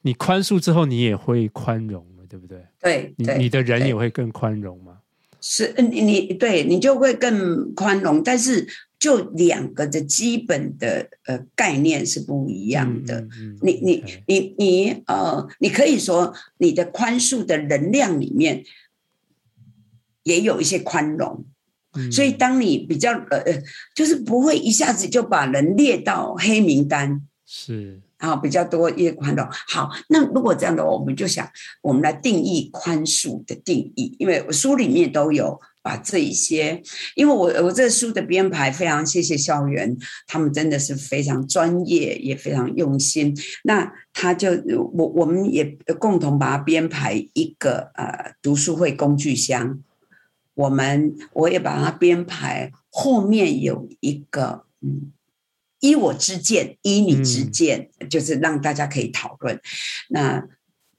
[0.02, 2.66] 你宽恕之后，你也会宽容了，对不对？
[2.82, 4.98] 对，你你的人也会更宽容嘛？
[5.42, 8.68] 是，你你对你就会更宽容，但是
[9.00, 13.22] 就两个的基本的呃概念是不一样的。
[13.22, 18.66] 嗯嗯、你你你你呃，你可以说你的宽恕的能量里面
[20.24, 21.46] 也有一些宽容，
[21.94, 23.64] 嗯、所以当你比较呃，
[23.96, 29.48] 就是不会一下子就把人列到黑名单，是啊，比较多一些宽容。
[29.50, 31.50] 好，那如果这样的话，我们就想，
[31.82, 35.62] 我们来定义宽恕的定义，因为书里面都有。
[35.90, 36.84] 把这一些，
[37.16, 39.98] 因为我我这书的编排非常谢谢校园，
[40.28, 43.36] 他们真的是非常专业，也非常用心。
[43.64, 44.52] 那他就
[44.94, 45.66] 我我们也
[45.98, 49.82] 共同把它编排一个呃读书会工具箱，
[50.54, 55.12] 我们我也把它编排后面有一个嗯，
[55.80, 59.60] 依我之见，依你之见，嗯、就是让大家可以讨论。
[60.10, 60.48] 那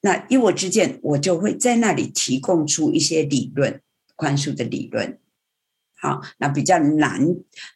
[0.01, 3.81] 那依我之见，我就会在那里提供出一些理论。
[4.21, 5.19] 宽恕的理论，
[5.99, 7.27] 好，那比较难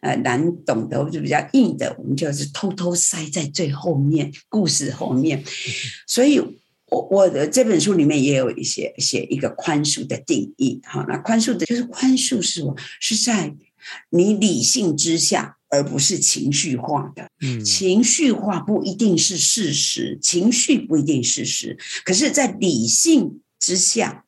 [0.02, 5.42] 呃难懂的或者比较硬的，我们就是偷偷塞在最后面故事后面。
[6.06, 6.38] 所以，
[6.90, 10.82] 我我的这本书里面也有一些写一个宽恕的定义。
[10.84, 12.62] 好，那宽恕的就是宽恕是？
[13.00, 13.54] 是在
[14.10, 17.30] 你理性之下，而不是情绪化的。
[17.40, 24.23] 嗯，情绪化不一定是事实，情绪不一定事实，可是，在理性之下。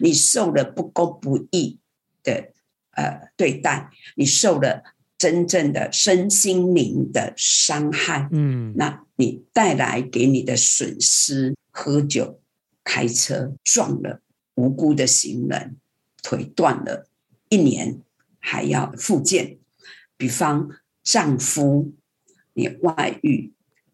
[0.00, 1.78] 你受了不公不义
[2.22, 2.52] 的
[2.92, 4.82] 呃对待，你受了
[5.18, 12.40] 真正的身心灵的伤害，嗯，那你带来给你的损失，喝酒、
[12.84, 14.20] 开车撞了
[14.54, 15.76] 无辜的行人，
[16.22, 17.08] 腿断了，
[17.48, 18.00] 一年
[18.38, 19.58] 还要复健。
[20.16, 20.70] 比方
[21.02, 21.92] 丈夫
[22.54, 23.52] 你外遇，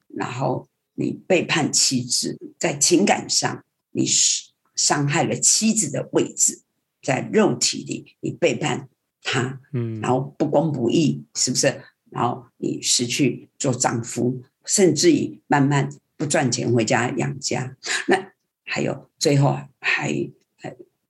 [0.08, 4.51] 然后你背叛妻子，在情感上你是。
[4.74, 6.62] 伤害了妻子的位置，
[7.02, 8.88] 在肉体里你背叛
[9.22, 11.82] 他，嗯，然后不公不义，是不是？
[12.10, 17.76] 然后你失去做丈夫，甚至于慢慢不赚钱回家养家。
[18.08, 18.32] 那
[18.64, 20.30] 还有最后还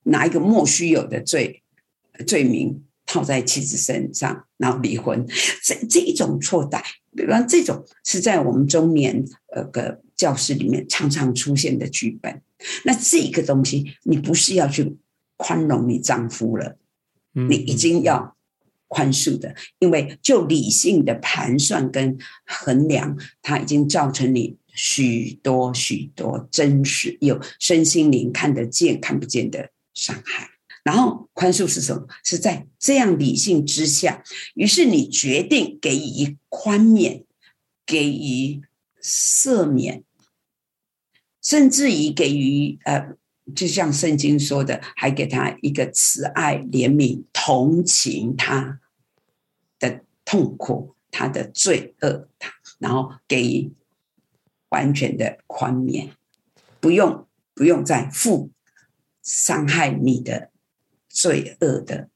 [0.05, 1.62] 拿一个莫须有的罪
[2.27, 5.27] 罪名套在妻子身上，然后离婚。
[5.62, 6.83] 这这一种错待，
[7.16, 12.42] 比方这种是在我们中年呃个教室里面常常出现的剧本。
[12.85, 14.96] 那这个东西，你不是要去
[15.37, 16.77] 宽容你丈夫了，
[17.33, 18.37] 你已经要
[18.88, 30.51] 宽恕的，因为就理性的盘算跟衡量，它已经造成你许多许多真实有身心灵看得见看不见的伤害。
[30.85, 32.07] 然后宽恕是什么？
[32.25, 37.25] 是在这样理性之下，于是你决定给予宽免，
[37.87, 38.62] 给予
[39.03, 40.03] 赦免。
[41.42, 43.16] 甚至于给予呃，
[43.55, 48.81] 就像圣经说的，还给他一个慈爱、怜悯、同情他
[49.81, 52.28] 的痛苦、他的罪恶，
[52.78, 53.72] 然后给予
[54.68, 56.11] 完全的宽免，
[56.81, 58.52] 不用不用再负
[59.22, 60.50] 伤害你的
[61.09, 62.09] 罪恶的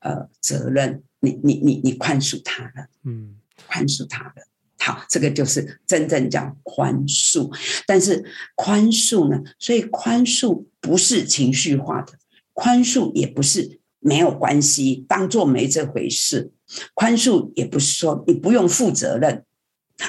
[0.00, 3.36] 呃责任，你你你你宽恕他了，嗯，
[3.68, 4.46] 宽恕他了。
[4.84, 7.50] 好，这个就是真正叫宽恕。
[7.86, 8.22] 但是
[8.54, 9.42] 宽恕呢？
[9.58, 12.12] 所以宽恕不是情绪化的，
[12.52, 16.52] 宽恕也不是没有关系，当做没这回事。
[16.92, 19.46] 宽恕也不是说你不用负责任，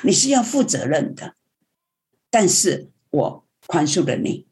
[0.04, 1.36] 你是要负责任的。
[2.30, 4.46] 但是我宽恕了你。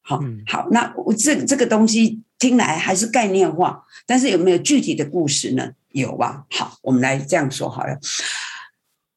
[0.00, 5.72] 好，好，那我这这个东西听来还是概念化，但是有没有具体的故事呢？
[5.90, 6.46] 有吧？
[6.50, 7.98] 好，我们来这样说好了。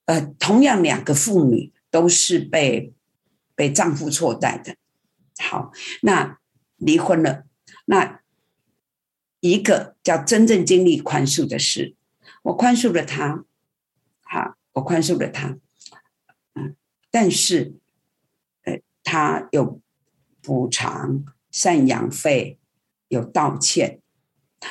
[0.08, 2.94] 呃，同样两个妇女都是被
[3.56, 4.78] 被丈夫错待的，
[5.38, 6.40] 好，那
[6.78, 7.44] 离婚了，
[7.86, 8.22] 那
[9.42, 11.96] 一个叫真正经历宽恕的事，
[12.44, 13.44] 我宽恕了他，
[14.22, 15.58] 好，我宽恕了他，
[16.54, 16.78] 嗯，
[17.12, 17.76] 但是，
[18.64, 19.82] 呃，他有
[20.42, 22.58] 补偿、赡养费，
[23.10, 24.00] 有道歉，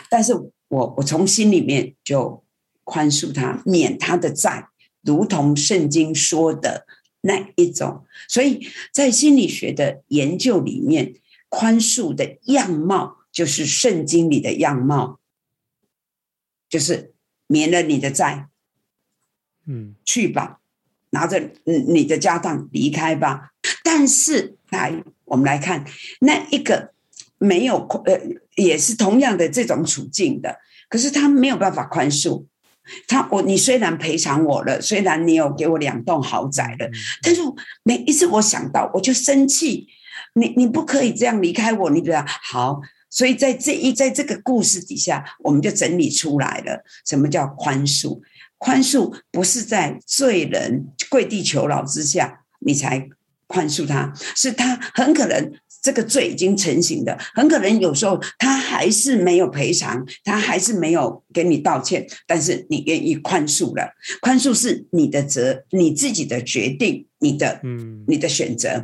[0.09, 0.33] 但是
[0.69, 2.43] 我我从心里面就
[2.85, 4.71] 宽恕他，免他的债。
[5.07, 6.87] 如同圣经说的
[7.21, 11.15] 那一种，所以在心理学的研究里面，
[11.49, 15.21] 宽恕的样貌就是圣经里的样貌，
[16.69, 17.15] 就是
[17.47, 18.49] 免了你的债，
[19.67, 20.61] 嗯，去吧，
[21.11, 23.53] 拿着你的家当离开吧。
[23.83, 25.85] 但是来，我们来看
[26.21, 26.93] 那一个
[27.39, 28.21] 没有呃，
[28.57, 32.47] 也是同样的这种处境的，可是他没有办法宽恕。
[33.07, 36.91] 他我你虽然赔偿我了，虽然你有给我两栋豪宅了，
[37.23, 37.41] 但是
[37.83, 39.89] 每一次我想到我就生气，
[40.35, 42.81] 你你不可以这样离开我，你不要好。
[43.09, 48.21] 所以在这一在这个故事底下，我们就整理出来了什么叫宽恕。
[48.59, 53.09] 宽恕不是在罪人跪地求饶之下你才
[53.47, 55.53] 宽恕他，是他很可能。
[55.87, 63.89] 这个罪已经成型的，很可能有时候他还是没有赔偿，他还是没有给你道歉，但是你愿意宽恕了。
[64.21, 68.83] 宽恕是你的责，你自己的决定，你的嗯，你的选择。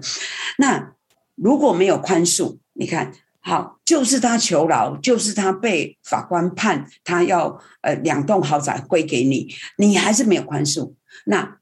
[0.59, 0.93] 那
[1.35, 10.95] 如果没有宽恕，你看好，就是他求饶，就是他被法官判他要呃两栋豪宅归给你，你还是没有宽恕，
[11.27, 11.59] 那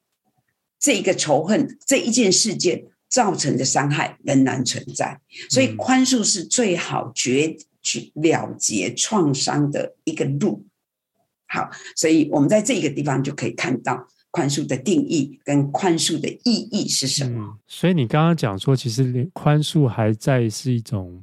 [0.78, 2.84] 这个仇恨这一件事件。
[3.10, 10.64] 造成的伤害仍然存在，所以宽恕是最好决去了结创伤的一个路。
[11.48, 17.42] 好，所以我们在这个地方就可以看到宽恕的定义跟宽恕的意义是什么。
[17.42, 21.20] 嗯，所以你刚刚讲说，其实连宽恕还在是一种，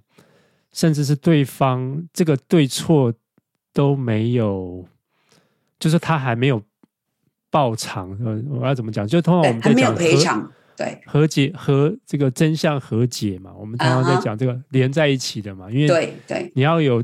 [0.74, 3.14] 甚至是对方这个对错
[3.72, 4.86] 都没有，
[5.80, 6.62] 就是他还没有
[7.50, 8.12] 报偿。
[8.22, 9.08] 呃，我要怎么讲？
[9.08, 10.52] 就通常我们还没有赔偿。
[10.78, 17.04] 对，和解和这个真相和解嘛，我们常常在讲这个连在一起的嘛，因为对对，你要有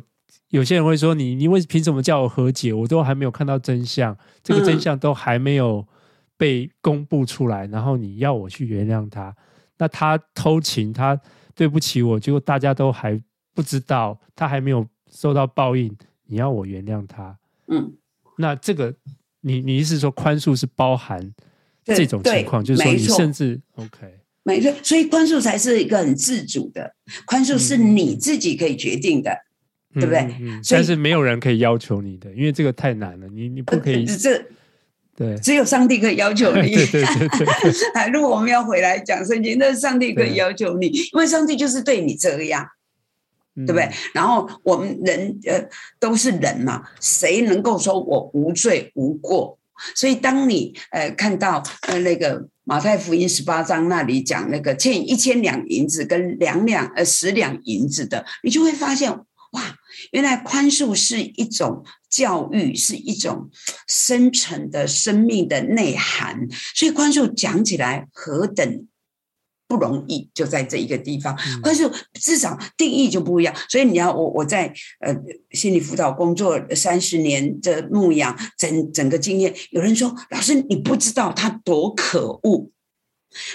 [0.49, 2.71] 有些人会说你你为凭什么叫我和解？
[2.71, 5.83] 我都还没有看到真相，这个真相都还没有
[6.37, 9.35] 被公布出来，然后你要我去原谅他，
[9.79, 11.19] 那他偷情，他
[11.55, 13.19] 对不起我，结果大家都还
[13.55, 15.91] 不知道，他还没有受到报应，
[16.27, 17.35] 你要我原谅他？
[17.69, 17.91] 嗯，
[18.37, 18.93] 那这个
[19.41, 21.33] 你你意思说宽恕是包含？
[21.85, 29.31] 这种情况就是说，你甚至 OK，没错，所以宽恕才是一个很自主的，宽恕是你自己可以决定的，
[29.95, 30.19] 嗯、对不对？
[30.39, 34.05] 嗯嗯、但是没有人可以要求你的，因为这个太难了，你你不可以。
[34.05, 34.43] 这
[35.15, 36.73] 对，只有上帝可以要求你。
[36.73, 38.09] 对对对对。
[38.11, 42.67] 如果我们要回来讲圣经，那上帝可以要求你，因为上帝就是对你这样，
[43.55, 43.83] 对不对？
[43.83, 45.63] 嗯、然后我们人呃
[45.99, 49.59] 都是人嘛，谁能够说我无罪无过？
[49.95, 59.11] 所以，当你呃看到呃那个马太福音十八章那里讲那个欠一千两银子跟两两呃十两银子的，你就会发现
[59.51, 59.75] 哇，
[60.11, 63.49] 原来宽恕是一种教育，是一种
[63.87, 66.47] 深沉的生命的内涵。
[66.73, 68.87] 所以，宽恕讲起来何等。
[69.73, 71.35] 不容易，就在这一个地方。
[71.63, 73.55] 但是至少定义就不一样。
[73.67, 75.15] 所以你要我我在呃
[75.49, 82.69] 心理辅导工作三十年的牧养，整整个经验，有人说老师你不知道他多可恶。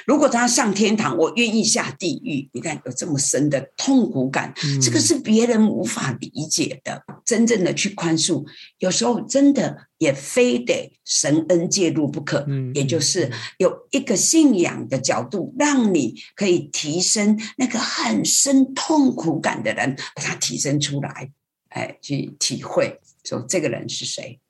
[0.07, 2.49] 如果他上天堂，我愿意下地狱。
[2.53, 7.05] 你看有这么深的痛苦感，这个是别人无法理解的。
[7.25, 8.47] 真正的去宽恕，
[8.79, 12.47] 有时候真的也非得神恩介入不可。
[12.75, 21.31] 也就是有一个信仰的角度，让你可以提升那个很深痛苦感的人，把他提升出来，
[21.69, 24.41] 哎，去体会说这个人是谁？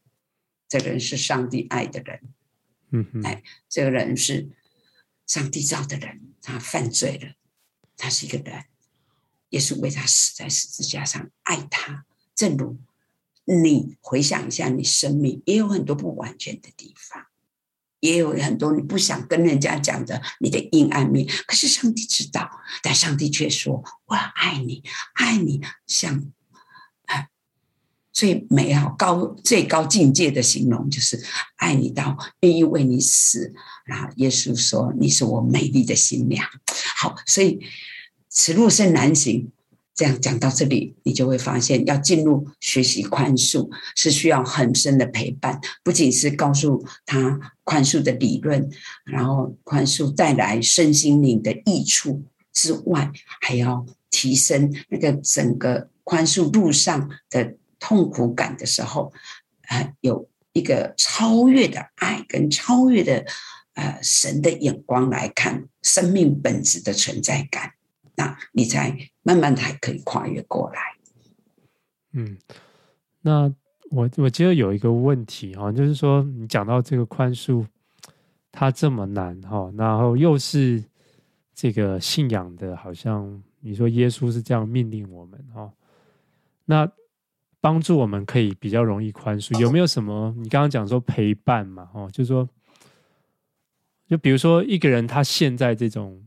[0.68, 2.20] 这个人是上帝爱的人。
[2.93, 4.49] 嗯，哎，这个人是。
[5.29, 7.35] 上帝造的人，他犯罪了，
[7.97, 8.64] 他是一个人，
[9.51, 12.07] 耶稣为他死在十字架上，爱他。
[12.35, 12.79] 正如
[13.45, 17.26] 你回想一下，你生命也有很多不完全的地方，
[18.01, 21.26] 也有很多你不想跟人家讲的你的阴暗面。
[21.47, 22.51] 可是上帝知道，
[22.83, 24.83] 但上帝却说：“我爱你，
[25.14, 26.33] 爱你像。”
[28.19, 33.55] 最美好高最高境界的形容就是爱你到愿意为你死，
[33.85, 36.45] 然后耶稣说，你是我美丽的新娘。
[36.97, 37.61] 好，所以
[38.29, 39.53] 此路甚难行。
[39.95, 48.69] 这样讲到这里，你就会发现，要进入学习宽恕是需要很深的陪伴，不仅是告诉他宽恕的理论，
[49.05, 57.55] 然后宽恕带来身心灵的益处之外，还要提升那个整个宽恕路上的。
[57.79, 59.12] 痛苦感的时候，
[59.68, 63.24] 呃，有一个超越的爱跟超越的
[63.74, 67.74] 呃神的眼光来看生命本质的存在感，
[68.16, 70.81] 那你才慢慢才可以跨越过来。
[72.12, 72.37] 嗯，
[73.20, 73.55] 那
[73.91, 77.64] 我我记得有一个问题哈，就是说你讲到这个宽恕，
[78.51, 80.83] 它这么难哈，然后又是
[81.55, 85.72] 这个信仰的，好像你说耶稣是这样命令我们哈，
[86.64, 86.91] 那。
[87.61, 90.34] 帮助我们可以比较容易宽恕，有没有什么？
[90.38, 92.48] 你刚刚讲说陪伴嘛，哦，就是说，
[94.06, 96.24] 就比如说一个人他陷在这种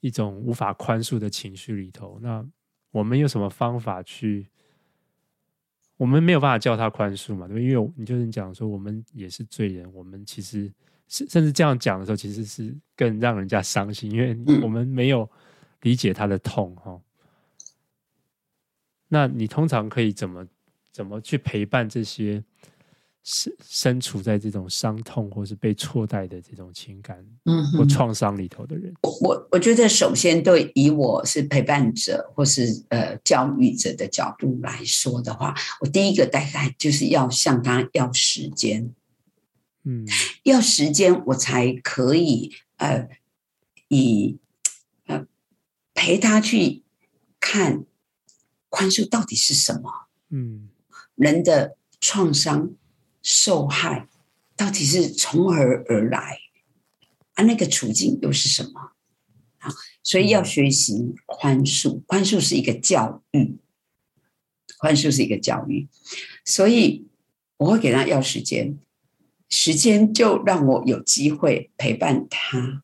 [0.00, 2.44] 一种无法宽恕的情绪里头，那
[2.90, 4.46] 我们有什么方法去？
[5.96, 7.64] 我们没有办法叫他宽恕嘛，对不对？
[7.64, 10.72] 因为你就是讲说，我们也是罪人，我们其实
[11.06, 15.28] 甚甚至这样讲的时候，其实是更让人家伤心，因为 我们没有
[15.82, 17.00] 理解他的痛，哈。
[19.14, 20.46] 那你通常可以怎么
[20.90, 22.42] 怎么去陪伴这些
[23.22, 28.90] 身身处在这种伤痛或是被错待的这种情感，嗯，或创伤里头的人？
[29.02, 38.94] 我我觉得首先对以我是陪伴者或是呃教育者的角度来说的话，我第一个大概就是要向他要时间，
[39.84, 40.06] 嗯，
[40.44, 43.10] 要时间我才可以呃
[43.88, 44.38] 以
[45.04, 45.26] 呃
[45.92, 46.82] 陪他去
[47.38, 47.84] 看。
[48.72, 50.08] 宽恕到底是什么？
[50.30, 50.70] 嗯，
[51.14, 52.74] 人的创伤、
[53.20, 54.08] 受害
[54.56, 56.38] 到底是从何而来？
[57.34, 58.92] 啊，那个处境又是什么？
[59.58, 59.70] 啊，
[60.02, 62.00] 所以要学习宽恕。
[62.06, 63.58] 宽恕是一个教育，
[64.78, 65.86] 宽恕是一个教育。
[66.46, 67.06] 所以
[67.58, 68.78] 我会给他要时间，
[69.50, 72.82] 时间就让我有机会陪伴他，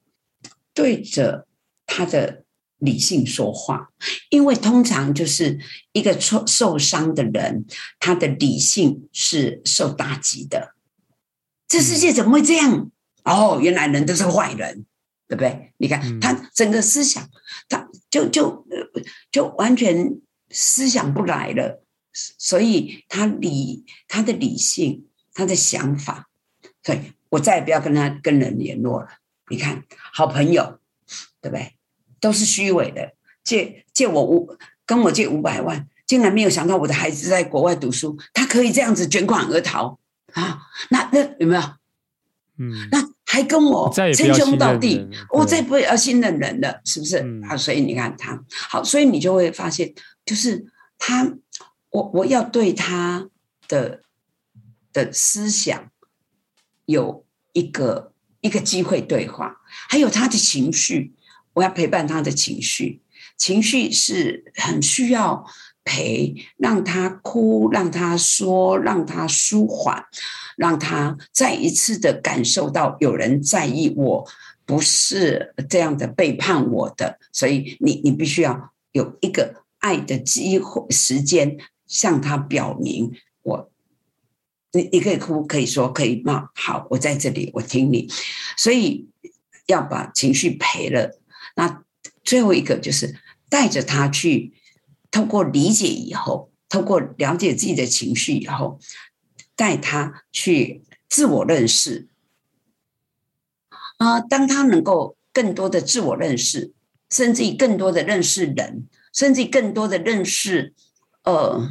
[0.75, 1.49] 对着
[1.87, 2.45] 他的。
[2.79, 3.91] 理性说话，
[4.31, 5.59] 因为通常就是
[5.93, 7.65] 一个受受伤的人，
[7.99, 10.75] 他的理性是受打击的。
[11.67, 12.91] 这世界怎么会这样？
[13.25, 14.87] 哦，原来人都是坏人，
[15.27, 15.73] 对不对？
[15.77, 17.29] 你看他整个思想，
[17.69, 18.67] 他就就
[19.31, 20.19] 就完全
[20.51, 26.31] 思想不来了，所以他理他的理性，他的想法，
[26.83, 29.09] 所以我再也不要跟他跟人联络了。
[29.51, 30.79] 你看，好朋友，
[31.43, 31.75] 对不对？
[32.21, 33.13] 都是虚伪的，
[33.45, 39.99] 借借我五跟我借五百万，竟然没有想到我的孩子在国外读书，他可以这样子卷款而逃
[40.33, 40.63] 啊！
[40.91, 41.63] 那那有没有？
[42.57, 47.21] 嗯，那还跟我称兄道弟，我再不要信任人了，是不是？
[47.21, 49.95] 嗯、啊，所以你看他好，所以你就会发现，
[50.25, 50.67] 就是
[50.99, 51.33] 他，
[51.91, 53.29] 我我要对他
[53.69, 54.01] 的
[54.93, 55.91] 的思想
[56.87, 61.13] 有一个一个机会对话，还有他的情绪。
[61.59, 63.01] 我要陪伴他的情绪，
[63.37, 65.45] 情绪是很需要
[65.85, 70.05] 陪，让他哭，让他说，让他舒缓，
[70.57, 74.25] 让他再一次的感受到有人在意我，
[74.65, 77.19] 不是这样的背叛我的。
[77.33, 83.11] 所以你你必须要有一个爱的机会时间，向他表明
[83.43, 83.69] 我，
[84.73, 88.09] 你你可以哭，可以说，可以骂，好，我在这里，我听你。
[88.57, 89.09] 所以
[89.67, 91.19] 要把情绪陪了。
[91.59, 91.83] 那
[92.23, 93.17] 最后一个就是
[93.49, 94.55] 带着他去，
[95.11, 98.79] 透过理解以后，透过了解自己的情绪以后，
[99.57, 102.07] 带他去自我认识。
[103.97, 106.73] 啊，当他能够更多的自我认识，
[107.11, 110.75] 甚至更多的认识人，甚至更多的认识，
[111.25, 111.69] 呃，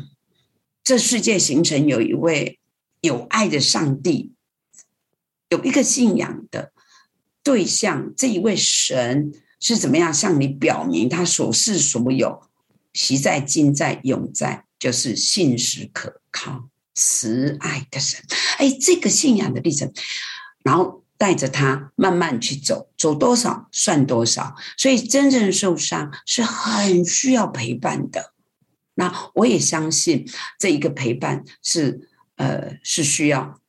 [0.83, 2.59] 这世界形成有一位
[2.99, 4.33] 有爱的上帝，
[5.47, 6.73] 有一个信仰的
[7.41, 9.31] 对象，这一位神。
[9.59, 12.41] 是怎么样向你表明他所是所有，
[12.93, 18.23] 昔在、今在、永在，就是信实可靠、慈爱的神。
[18.57, 19.91] 哎，这个信仰的历程，
[20.63, 24.55] 然后带着他慢慢去走，走多少算多少。
[24.77, 28.33] 所以真正受伤是很需要陪伴的。
[28.95, 30.29] 那我也相信
[30.59, 33.59] 这一个陪伴是呃是需要。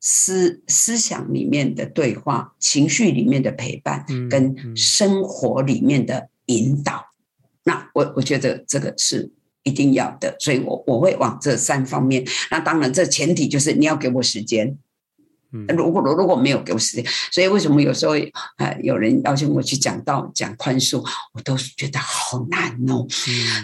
[0.00, 9.30] 思思想里面的对话，情绪里面的陪伴，跟生活里面的引导，嗯嗯、那我我觉得这个是
[9.62, 12.26] 一定要的，所以我我会往这三方面。
[12.50, 14.78] 那当然，这前提就是你要给我时间。
[15.76, 18.12] 如果如果没有给我时间，所以为什么有时候
[18.56, 23.06] 呃有人邀请我去讲道讲宽恕，我都觉得好难哦。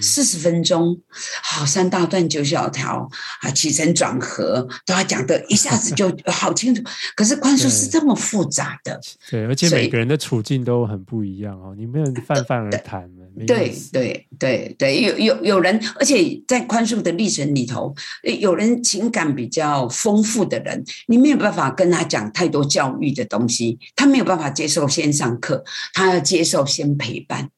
[0.01, 0.99] 四十、嗯、分钟，
[1.43, 3.09] 好三大段九小条
[3.41, 6.83] 啊，起承转合都要讲的一下子就 好清楚。
[7.15, 11.75] 可是宽恕是这么复杂的，对，对，而且每个人的处境都很不一样哦。
[11.77, 13.03] 你没有泛泛而谈
[13.45, 17.95] 对对对对，有有有人，而且在宽恕的历程里头，
[18.41, 25.63] 有人情感比较丰富的人，你没有办法跟他讲太多教育的东西，他没有办法接受先上课，
[25.93, 27.51] 他要接受先陪伴。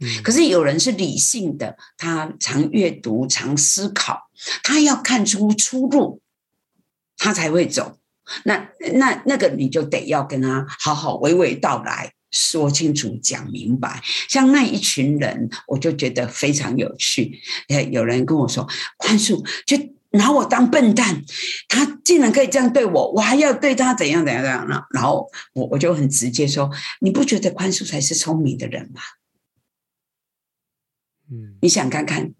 [0.00, 4.30] 嗯，可是有人是理性的，他常阅读、常思考，
[4.62, 6.22] 他要看出出路，
[7.18, 7.98] 他才会走。
[8.44, 12.12] 那那那个你就得要跟他好好娓娓道来。
[12.30, 17.40] 说清楚、讲明白，像那一群人，我就觉得非常有趣。
[17.90, 18.68] 有人跟我说
[18.98, 19.76] 宽恕，就
[20.10, 21.24] 拿我当笨蛋，
[21.68, 24.82] 他竟然可以这样对我，我还要对他怎样怎样怎样呢？
[24.90, 26.70] 然后我我就很直接说：
[27.00, 29.00] 你不觉得宽恕才是聪明的人吗？
[31.30, 32.32] 嗯，你想看看，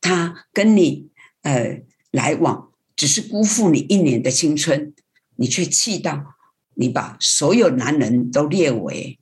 [0.00, 1.08] 他跟你
[1.42, 4.94] 呃来往，只是辜负你一年的青春，
[5.36, 6.37] 你却气到。
[6.80, 9.18] 你把所有男人都列为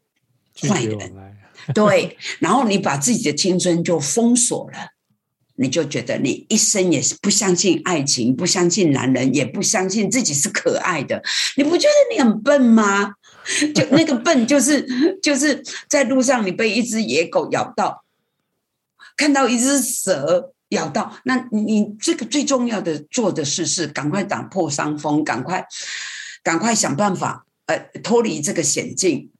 [0.68, 1.12] 坏人，
[1.74, 4.90] 对，然后你把自己的青春就封锁了，
[5.54, 11.22] 你就觉得你一生也是不相信爱情，不相信男人，也不相信自己是可爱的。
[11.56, 13.14] 你不觉得你很笨吗？
[13.74, 14.86] 就那个笨，就是
[15.22, 18.04] 就是在路上你被一只野狗咬到，
[19.16, 25.64] 看到一只蛇咬到，那你这个最重要的做的事是赶快打破伤风，赶快
[26.42, 29.30] 赶快想办法呃脱离这个险境。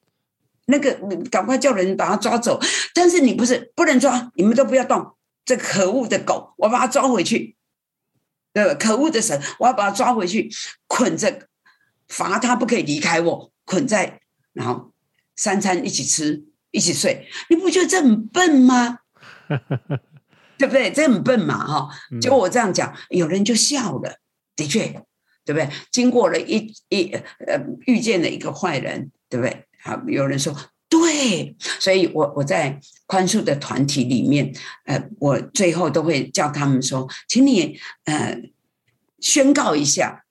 [0.66, 0.92] 那个，
[1.30, 2.60] 赶快叫人把他抓走。
[2.92, 5.14] 但是你不是不能抓，你们都不要动。
[5.44, 7.56] 这可恶的狗，我把它抓回去。
[8.54, 10.50] 呃，可恶的神，我要把它抓回去，
[10.88, 11.46] 捆着，
[12.08, 14.20] 罚他不可以离开我，捆在，
[14.52, 14.92] 然后
[15.36, 17.28] 三餐一起吃，一起睡。
[17.48, 18.98] 你不觉得这很笨吗？
[20.58, 20.90] 对不对？
[20.90, 21.88] 这很笨嘛，哈。
[22.20, 24.18] 结果我这样讲，有人就笑了。
[24.56, 25.05] 的确，
[25.46, 25.70] 对不对？
[25.92, 27.12] 经过了一一
[27.46, 29.64] 呃，遇见了一个坏人，对不对？
[29.80, 30.52] 好，有人说
[30.88, 34.52] 对，所以我我在宽恕的团体里面，
[34.86, 38.36] 呃，我最后都会叫他们说，请你呃
[39.20, 40.24] 宣告一下，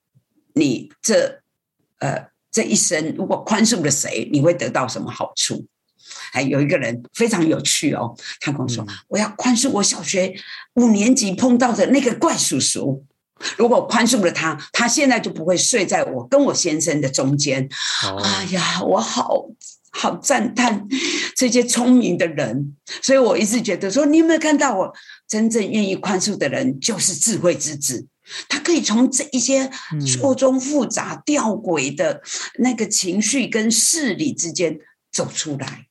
[0.54, 1.42] 你这
[2.00, 5.66] 呃这一生如果宽恕了谁，你会得到什么好处？
[6.34, 10.36] 还有一个人非常有趣哦，他跟我说，嗯、我要宽恕我小学
[10.74, 13.06] 五年级碰到的那个怪叔叔。
[13.58, 17.68] 如果宽恕了他，他现在就不会睡在我跟我先生的中间。
[18.08, 18.24] Oh.
[18.24, 19.46] 哎呀，我好
[19.92, 20.88] 好赞叹
[21.36, 24.94] 这些聪明的人，所以我一直觉得说，你有没有看到我
[25.28, 28.08] 真正愿意宽恕的人，就是智慧之子。
[28.50, 29.70] 他可以从这一些
[30.18, 32.22] 错综复杂、吊诡的
[32.58, 34.80] 那个情绪跟事理之间
[35.12, 35.86] 走出来。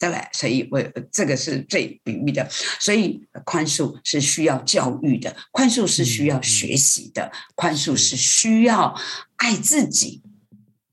[0.00, 0.26] 对不对？
[0.32, 0.82] 所以我
[1.12, 2.48] 这个是最比喻的。
[2.80, 8.98] 所以宽恕是需要教育的，宽恕是需要学习的，宽恕是需要
[9.36, 10.22] 爱自己。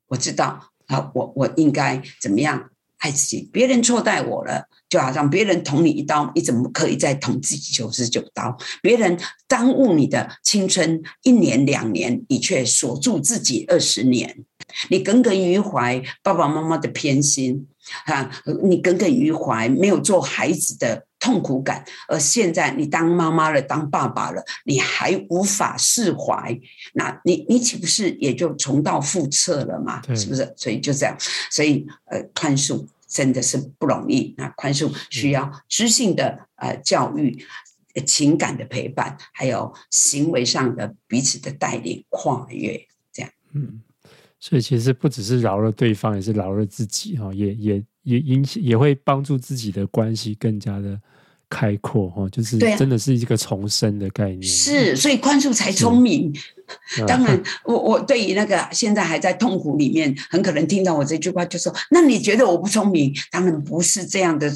[0.07, 3.49] 我知道啊，我我应该怎么样爱自己？
[3.53, 8.57] 别人错待我了，就好像别人捅你一刀，你怎么可以再捅自己九十九刀？
[8.81, 14.43] 别人耽误你的青春一年两年，你却锁住自己二十年。
[14.89, 17.67] 你耿耿于怀爸爸妈妈的偏心。
[18.05, 18.29] 哈，
[18.63, 26.59] 你耿耿于怀，没有做孩子的痛苦感，而现在你当妈妈了，当爸爸了，你还无法释怀，
[26.93, 30.01] 那你你岂不是也就重蹈覆辙了嘛？
[30.15, 30.53] 是不是？
[30.55, 31.15] 所以就这样，
[31.51, 34.33] 所以呃，宽恕真的是不容易。
[34.37, 37.45] 那宽恕需要知性的呃教育、
[38.05, 43.31] 情感的陪伴，还有行为上的彼此的带领、跨越，这样。
[43.53, 43.81] 嗯。
[44.39, 50.99] 所以其实不只是饶了对方，也是饶了自己哈，也也也影响，也会帮助自己的关系更加的
[51.49, 54.43] 开阔哈，就是真的是一个重生的概念。
[54.43, 56.33] 是，所以宽恕才聪明。
[57.07, 64.51] 当然，我我对于那个现在还在痛苦里面，很可能听到我这句话就说：“那你觉得我不聪明？”当然不是这样的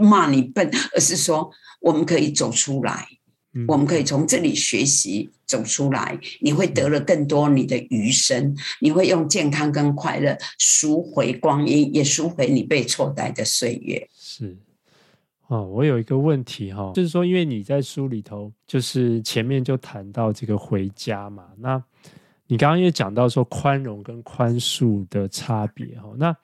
[0.00, 1.50] 骂你笨，而是说
[1.80, 3.06] 我们可以走出来。
[3.68, 14.08] 我们可以从这里学习走出来，你会得了更多你的余生，你会用健康跟快乐赎回光阴，也赎回你被错待的岁月。
[14.18, 14.56] 是，
[15.46, 21.82] 哦，我有一个问题哈，就是说，因为你在书里头，就是前面就谈到这个回家嘛，那
[22.46, 26.36] 你刚刚也讲到说宽容跟宽恕的差别哈，那。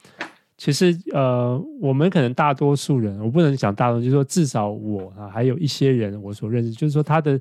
[0.60, 7.40] 其实，呃，我们可能大多数人，我不能讲大多数，就是说至少我啊，还有一些人我所认识，就是说他的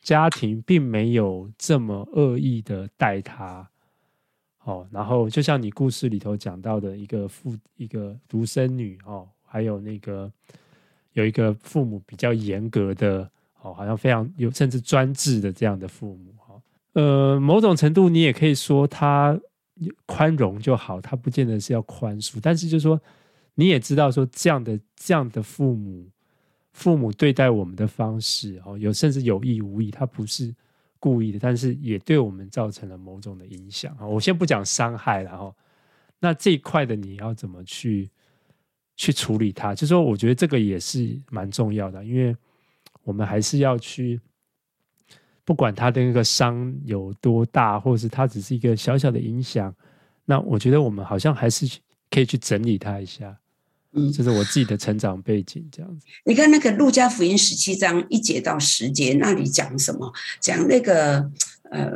[0.00, 3.68] 家庭并没有这么恶意的待他，
[4.62, 10.30] 哦，然后就像你故事里头讲到的一个父，一个独生女哦，还有那个
[11.14, 13.28] 有一个父母比较严格的，
[13.62, 16.54] 哦，好像非常有甚至专制的这样的父母，哈，
[16.92, 19.36] 呃，某种程度你也可以说他。
[20.06, 23.00] 宽容就好，他不见得是要宽恕，但是就是说，
[23.54, 26.06] 你也知道说这样的这样的父母，
[26.72, 30.54] 父母对待我们的方式哦，有甚至有意无意，他不是
[30.98, 34.06] 故意的，但是也对我们造成了某种的影响啊。
[34.06, 35.54] 我先不讲伤害了哈，
[36.20, 38.10] 那这一块的你要怎么去
[38.96, 39.74] 去处理它？
[39.74, 42.36] 就是说，我觉得这个也是蛮重要的，因为
[43.02, 44.20] 我们还是要去。
[45.44, 49.74] 不管他的那个伤有多大，或者是他只是一个小小的影响，
[50.24, 51.66] 那我觉得我们好像还是
[52.10, 53.36] 可以去整理他一下。
[53.92, 56.06] 嗯，这是我自己的成长背景这样子。
[56.24, 60.12] 你看那个路加福音十七章一节到十节，那里讲什么？
[60.40, 61.30] 讲那个
[61.70, 61.92] 呃。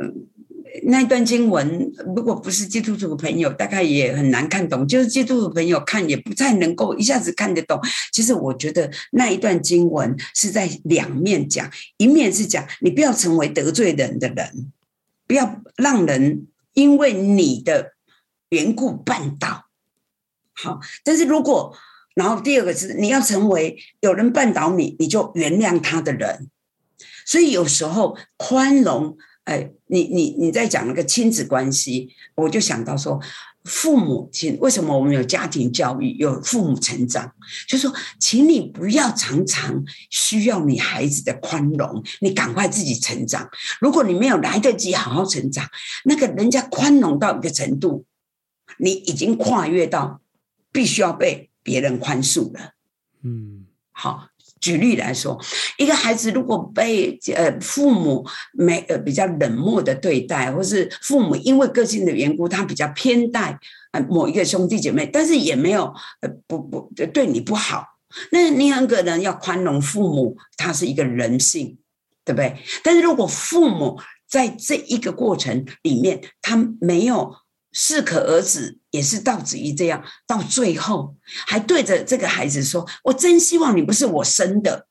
[0.83, 4.87] 那一段经文，如果不是基督徒的朋友，大概也很难看懂。
[4.87, 7.79] 就是基督徒朋友看也不太能够一下子看得懂。
[8.11, 14.71] 其实我觉得那一段经文是在两面讲，一面是讲你不要成为得罪人的人，
[15.25, 17.93] 不要让人因为你的
[18.49, 19.65] 缘故绊倒。
[20.53, 21.75] 好，但是如果
[22.15, 26.49] 然后第二个是你要成为有人绊倒你，你就原谅他的人。
[27.25, 29.17] 所以有时候宽容，
[29.47, 33.19] 哎，你你你在讲那个亲子关系，我就想到说。
[33.67, 37.29] 父母亲，为什么我们有家庭教育，有父母成长？
[37.67, 43.49] 就是说，请你不要常常需要你孩子的宽容，你赶快自己成长。
[43.81, 45.67] 如果你没有来得及好好成长，
[46.05, 48.05] 那个人家宽容到一个程度，
[48.77, 50.21] 你已经跨越到
[50.71, 52.71] 必须要被别人宽恕了。
[53.21, 54.29] 嗯，好。
[54.59, 55.39] 举例来说，
[55.77, 63.59] 一个孩子如果被呃父母没呃比较冷漠的对待，或是父母因为个性的缘故，他比较偏待
[63.91, 67.85] 呃某一个兄弟姐妹，但是也没有呃不不对你不好，
[68.31, 71.77] 那你很可能要宽容父母，他是一个人性，
[72.25, 72.57] 对不对？
[72.83, 73.99] 但是如果父母
[74.29, 77.35] 在这一个过程里面，他没有。
[77.73, 84.87] 适可而止，也是道子怡这样，到最后还对着这个孩子说：“我真希望你不是我生的。”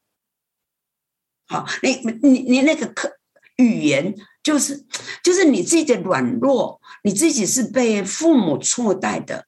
[1.48, 3.10] 好，你你你那个可
[3.56, 4.84] 语言就是
[5.22, 9.46] 就是你自己的软弱，你自己是被父母错待的。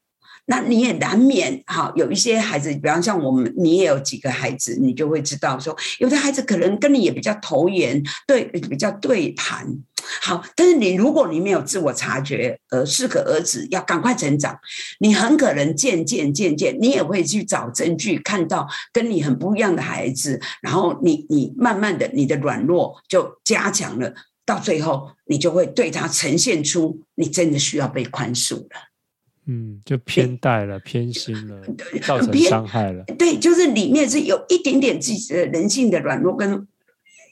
[0.50, 9.66] 那你也难免哈，有一些孩子，比方像我们，你也有几个孩子，你就会知道说，有的孩子可能跟你也比较投缘，对，比较对谈。
[10.22, 14.58] 好，但是你如果你没有自我察觉，而适可而止，要赶快成长，
[15.00, 28.88] 你很可能渐渐渐渐，你也会去找证据，看到跟你很不一样的孩子，然后你你慢慢的你的软弱就加强了，到最后你就会对他呈现出你真的需要被宽恕了。
[29.50, 31.62] 嗯，就偏待了，偏心了，
[32.02, 33.02] 造成伤害了。
[33.18, 36.68] 对，就是里面是有一点点自己的人性的软弱，跟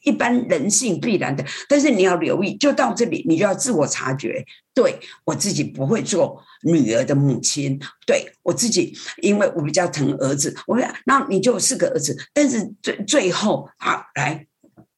[0.07, 1.45] 一般人性必然的。
[1.69, 4.43] 但是你要留意，就到这里，你就要自我察觉。
[4.73, 12.17] 对，我自己不会做女儿的母亲，对，我自己，因为我比较疼儿子，我讲，那你就四个儿子。
[12.33, 14.47] 但是最最后，啊来。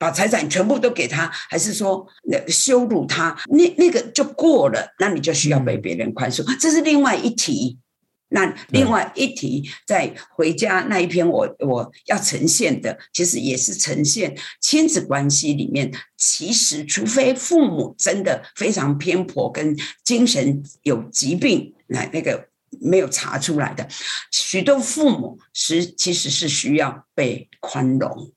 [0.01, 2.07] 把财产全部都给他，还是说
[2.47, 3.37] 羞辱他？
[3.49, 7.81] 那那个就过了，那你就需要被别人宽恕，这是另外一题。
[8.31, 22.49] 那另外一题，在回家那一篇我，我我要呈现的，其实也是呈现亲子关系里面，其实除非父母真的非常偏颇，跟精神有疾病，那那个
[22.81, 23.89] 没有查出来的，
[24.31, 28.33] 许多父母是其实是需要被宽容。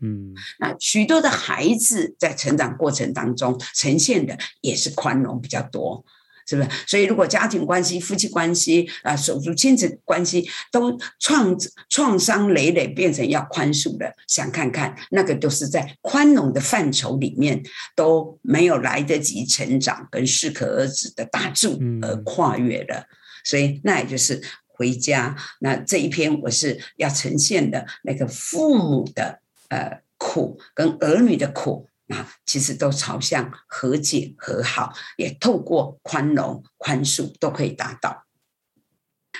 [0.00, 6.04] 嗯，那许多的孩子在成长过程当中呈现的也是宽容比较多，
[6.46, 6.68] 是不是？
[6.86, 11.56] 所以如果家庭关系、夫妻关系啊、手足亲子关系都创
[11.88, 17.62] 创伤累累，变成要宽恕的，想看看那个都是在宽容的范畴里面
[17.94, 23.04] 都没有来得及成长跟适可而止的大柱而跨越了，
[23.44, 25.36] 所以那也就是回家。
[25.60, 29.40] 那这一篇我是要呈现的那个父母的。
[29.68, 38.26] 呃，苦跟儿女的苦，那其实都朝向和解和好，也透过宽容宽恕都可以达到。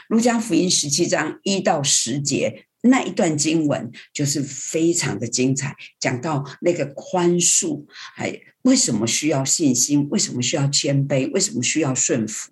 [0.09, 7.85] 儒家福音十七章一到十节那一段经文就是非常的精彩，讲到那个宽恕，
[8.15, 10.09] 还为什么需要信心？
[10.11, 11.31] 为什么需要谦卑？
[11.33, 12.51] 为什么需要顺服？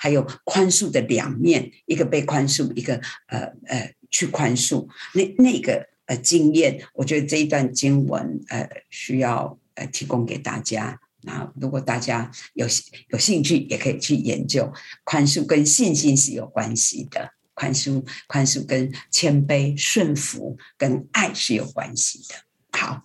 [0.00, 2.94] 还有宽恕的两面，一个被宽恕，一个
[3.26, 5.88] 呃呃去宽恕，那那个。
[6.08, 10.98] 呃，经验，我觉得这一段经文，呃，需要呃提供给大家。
[11.22, 12.66] 那如果大家有
[13.08, 14.72] 有兴趣，也可以去研究。
[15.04, 22.36] 宽恕跟信心是有关系的，宽恕宽恕跟谦卑、顺服跟爱是有关系的。
[22.78, 23.02] 好，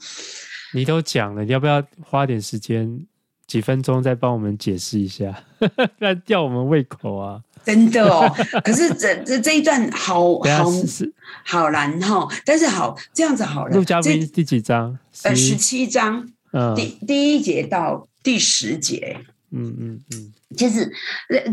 [0.73, 3.05] 你都讲了，要不要花点时间，
[3.53, 5.43] 几分钟再帮我们解释一下，
[6.01, 7.39] 那吊我们胃口啊？
[7.63, 8.27] 真的哦，
[8.65, 10.71] 可是这这这一段好好
[11.45, 13.75] 好难哈，但是好这样子好了。
[13.75, 14.97] 路加福音第几章？
[15.21, 19.19] 呃，十七章，嗯，第第一节到第十节。
[19.53, 20.33] 嗯嗯嗯。
[20.55, 20.91] 其实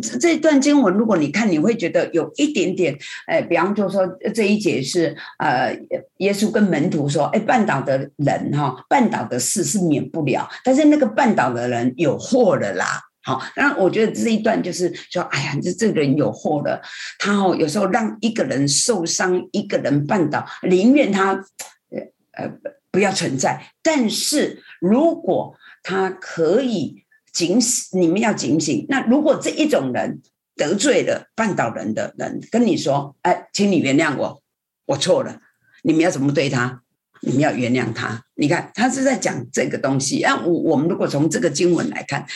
[0.02, 5.74] 这这段经文，如果你看，你会觉得有一点点，呃，比方就说这一节是呃，
[6.18, 13.00] 耶稣跟门徒说，哎，绊倒的人哈，绊倒的事是免不了，但是那个绊倒的人有祸了啦。
[13.22, 16.80] 好，那我觉得这一段就是说，哎呀，这这个人有祸了。
[17.18, 22.00] 他哦，有时候让一个人受伤，一个人绊倒，宁愿他呃
[22.32, 22.50] 呃
[22.90, 23.62] 不要存在。
[23.82, 28.86] 但是如果他可以警醒，你们要警醒。
[28.88, 30.20] 那如果这一种人
[30.56, 34.42] 得罪了绊倒人的人，跟你说，哎，请你原谅我，
[34.86, 35.40] 我错了。
[35.82, 36.82] 你们要怎么对他？
[37.22, 38.24] 你们要原谅他。
[38.34, 40.22] 你看，他是在讲这个东西。
[40.22, 42.26] 啊，我我们如果从这个经文来看，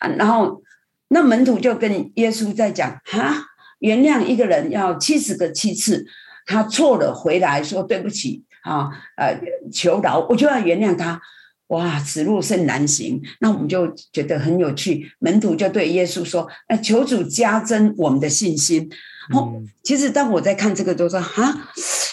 [0.00, 0.62] 啊，然后
[1.08, 3.46] 那门徒就跟耶稣在讲，哈，
[3.78, 6.06] 原谅一个人要七十个七次，
[6.46, 9.40] 他错了回来说对不起啊，呃，
[9.72, 11.20] 求饶，我就要原谅他。
[11.68, 13.22] 哇，此路甚难行。
[13.40, 15.10] 那我们就觉得很有趣。
[15.18, 18.90] 门徒就对耶稣说：“那求主加增我们的信心。”
[19.32, 21.68] 哦，其实当我在看这个，都说啊，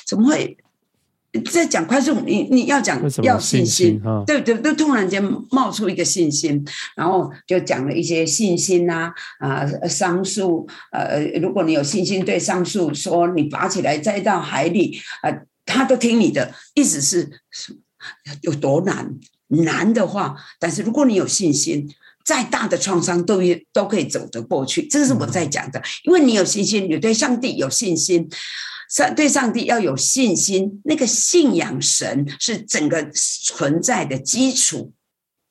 [0.07, 0.55] 怎么会
[1.51, 2.21] 在讲快速？
[2.21, 15.29] 你你要讲要信心，对对，都突然间冒出一个信心，然后就讲了一些信心啊啊，桑树呃，如果你有信心，对桑树说你拔起来栽到海里啊，
[15.65, 16.53] 他都听你的。
[16.75, 17.29] 意思是
[18.41, 19.13] 有多难？
[19.51, 21.93] 难的话，但是如果你有信心，
[22.23, 24.87] 再大的创伤都也都可以走得过去。
[24.87, 28.29] 这个是我在讲的，因为你有信心，你对上帝有信心，
[28.91, 30.79] 上对上帝要有信心。
[30.85, 34.93] 那个信仰神是整个存在的基础、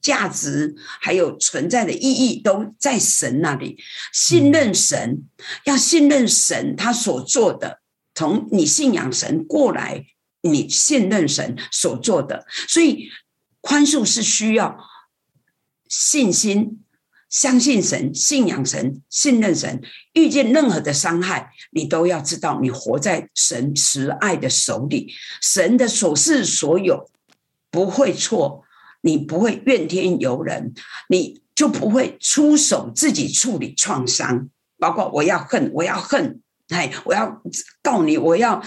[0.01, 3.77] 价值，还有存在的意义都在神那里。
[4.13, 5.25] 信任神，
[5.65, 7.81] 要信任神他所做的，
[8.15, 10.05] 从你信仰神过来，
[10.43, 13.11] 你信任神所做的，所以。
[13.61, 14.79] 宽恕是需要
[15.89, 16.83] 信心，
[17.29, 19.83] 相信神，信仰神，信任神。
[20.15, 25.13] 遇见任何的伤害，你都要知道，你活在神慈爱的手里。
[25.41, 27.11] 神的所事所有
[27.71, 28.65] 不会错，
[29.03, 30.75] 你不会怨天尤人，
[31.09, 34.49] 你就不会出手自己处理创伤。
[34.79, 37.43] 包括我要恨，我要恨，哎，我要
[37.83, 38.63] 告你，我要。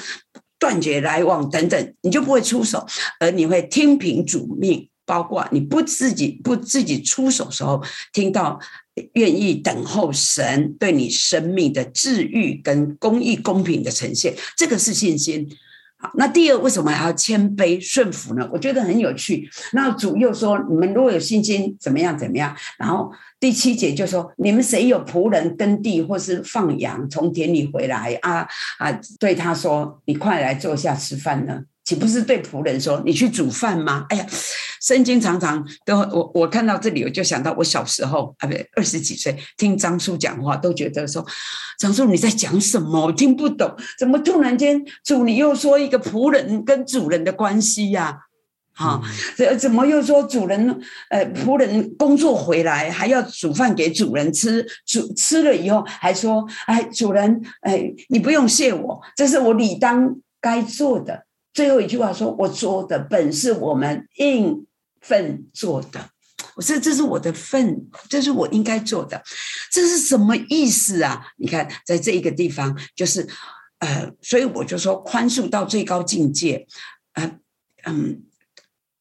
[0.63, 2.87] 断绝来往等等，你就不会出手，
[3.19, 4.87] 而你会听凭主命。
[5.05, 7.83] 包括你不自己不自己出手时候，
[8.13, 8.57] 听到
[9.15, 15.45] 愿意等候神对你生命的治愈跟公义公平的呈现，这个是信心。
[16.15, 18.49] 那第二，为什么还要谦卑顺服呢？
[18.51, 19.49] 我觉得很有趣。
[19.73, 22.55] 那主又说，你们如果有信心，怎么样怎么样？
[22.77, 23.11] 然后。
[23.39, 28.47] 第七节就说：你们谁有仆人耕地或是放羊从田里回来啊
[28.77, 28.89] 啊，
[29.19, 31.59] 对他说：你快来坐下吃饭呢？
[31.83, 34.05] 岂不是对仆人说：你去煮饭吗？
[34.07, 34.25] 哎呀，
[34.83, 41.25] 圣经常常都我我看到这里，我就想到我小时候啊，不对，二十几岁听张叔讲话，都觉得说
[41.79, 43.05] 张叔你在讲什么？
[43.05, 48.17] 我听不懂，怎么突然间主你又说一个仆人跟主人的关系呀、啊？
[48.75, 49.03] 好，
[49.37, 50.81] 这怎么又说主人？
[51.09, 61.23] 呃，仆人工作回来还要煮饭给主人吃，煮吃了以后还说：“哎，主人，哎，你不用谢我，这是我理当该做的。”
[61.53, 64.65] 最后一句话说：“我做的本是我们应
[65.03, 66.09] 份做的。”
[66.55, 69.21] 我说：“这是我的份，这是我应该做的。”
[69.71, 71.27] 这是什么意思啊？
[71.37, 73.27] 你看，在这一个地方，就是
[73.79, 76.67] 呃，所以我就说，宽恕到最高境界，
[77.13, 77.39] 呃，
[77.85, 78.23] 嗯。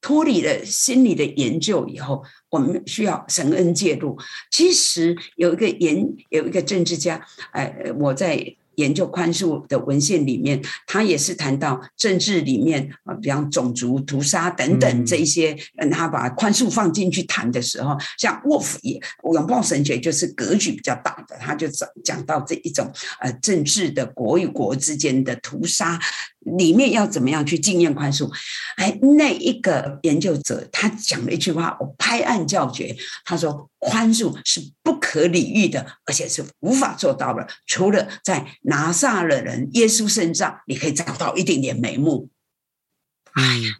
[0.04, 4.18] 脱离了心理的研究以后，我们需要神恩介入。
[4.50, 8.56] 其实有一个研，有一个政治家，呃，我在。
[8.76, 19.00] 研究宽恕的文献里面，他也是谈到政治里面啊，比方种族屠杀等等这一些，嗯，他把宽恕放进去谈的时候，像沃夫也
[19.32, 25.98] 拥抱神学就是格局比较大的，他就讲讲到这一种呃政治的国与国之间的屠杀
[26.44, 28.30] 里面要怎么样去经验宽恕。
[28.76, 33.68] 哎，那一个研究者他讲了一句话，我拍案叫绝，他说。
[33.84, 37.44] 宽恕是不可理喻的，而且是无法做到的。
[37.66, 42.28] 除了在拿撒勒人耶稣身上，你可以找到一点点眉目。
[43.32, 43.70] 哎呀，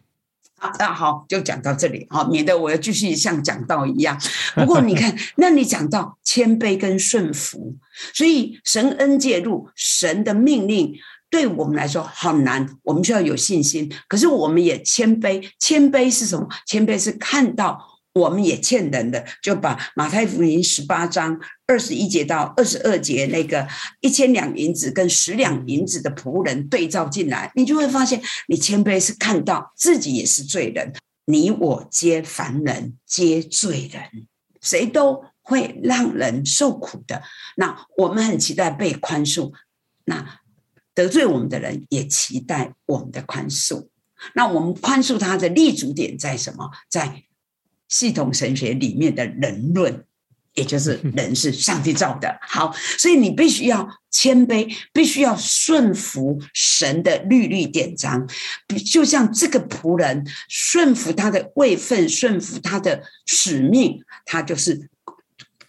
[0.59, 4.19] 好，那好，就讲到这里，好，免得我要继续像讲道一样。
[4.55, 7.77] 不过你看， 那你讲到谦卑跟顺服，
[8.13, 10.93] 所以神恩介入，神的命令
[11.33, 13.91] 对我们来说好难，我们需要有信心。
[14.07, 16.47] 可是我们也谦卑，谦卑是什么？
[16.67, 17.89] 谦卑是看到。
[18.13, 23.67] 我们也欠人的，就把马太福音十八章二十一节到二十二节那个
[24.01, 30.93] 一千两银子跟十两银子的仆人对照进来，你就会发现，你谦卑是看到自己也是罪人，
[31.25, 34.27] 你我皆凡人，皆罪人，
[34.61, 37.23] 谁都会让人受苦的。
[37.57, 39.51] 那我们很期待被宽恕，
[40.05, 40.23] 那
[40.93, 43.87] 得罪我们的人也期待我们的宽恕。
[44.35, 46.69] 那我们宽恕他的立足点在什么？
[46.89, 47.23] 在
[47.89, 50.05] 系统神学里面的人论，
[50.53, 52.39] 也就是 人是上帝造的。
[52.41, 58.27] 好，所以你必须要谦卑，必须要顺服神的律律典章。
[58.85, 64.89] 就像这个仆人顺服他的位分，顺服他的使命，他就是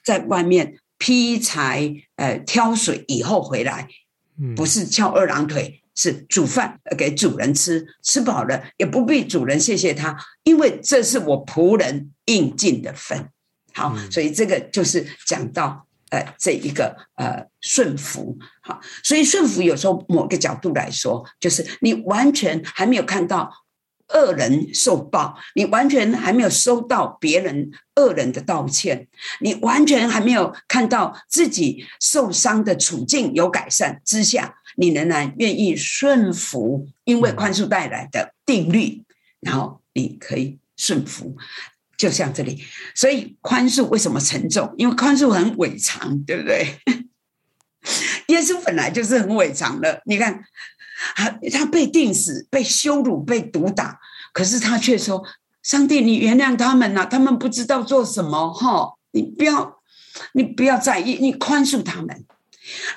[0.05, 3.89] 在外面劈柴、呃挑水以后回来，
[4.57, 5.81] 不是翘二郎腿。
[5.97, 13.29] 是煮饭给主人吃，吃饱了也不必主人谢谢他，因为这是我仆人应尽的份。
[13.73, 18.37] 好，所以这个就是讲到呃这一个呃顺服。
[18.61, 23.49] 好，所以顺服有时候某个角度来说，就是你完全还没有看到
[24.13, 29.09] 恶人受报，你完全还没有收到别人恶人的道歉，
[29.41, 39.03] 你完全还没有看到自己受伤的处境有改善之下，你仍然愿意顺服，因为宽恕带来的定律，
[39.41, 41.37] 然后你可以顺服。
[41.97, 42.63] 就像这里，
[42.95, 44.75] 所以宽恕为什么沉重？
[44.77, 46.77] 因为宽恕很伟长，对不对？
[48.29, 50.03] 耶稣本来就是很伟长的。
[50.07, 50.43] 你看，
[51.15, 53.99] 他他被钉死、被羞辱、被毒打，
[54.33, 55.25] 可是他却说
[55.63, 59.83] ：“上帝，你原谅他们呐、他们不知道做什么。”哈，你不要，
[60.33, 62.25] 你不要在意，你宽恕他们。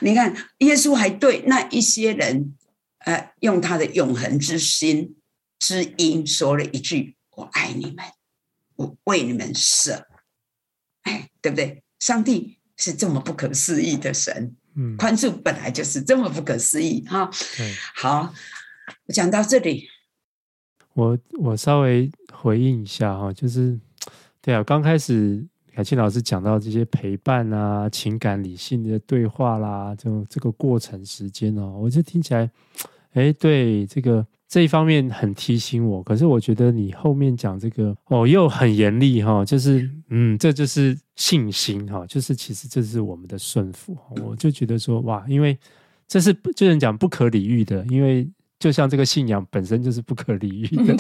[0.01, 2.55] 你看，耶稣还对那一些人，
[2.99, 5.15] 呃，用他的永恒之心
[5.59, 8.05] 之音说了一句：“我爱你们。”
[8.77, 10.07] 我为你们舍，
[11.01, 11.81] 哎，对不对？
[11.99, 17.29] 上帝是这么不可思议的神，嗯，宽恕本来就是这么不可思议哈。
[17.57, 18.33] 对好，
[19.07, 19.89] 我讲到这里，
[20.93, 23.77] 我我稍微回应一下哈，就是
[24.41, 32.49] 对啊，刚开始凯庆老师讲到这些陪伴啊、情感理性的对话啦，就这个过程时间哦，我就听起来，
[33.13, 34.25] 哎，对这个。
[34.49, 45.57] 这一方面很提醒我，可是我觉得你后面讲这个哦，又很严厉哈，就是嗯，这就是信心哈，就是其实这是我们的顺服，我就觉得说哇，因为
[46.07, 48.25] 这是就是讲不可理喻的，因为
[48.57, 50.95] 就像这个信仰本身就是不可理喻的，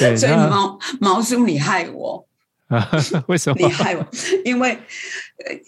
[0.00, 2.26] 对， 所以毛毛叔你害我
[2.66, 2.90] 啊？
[3.28, 4.04] 为什么你害我？
[4.44, 4.76] 因为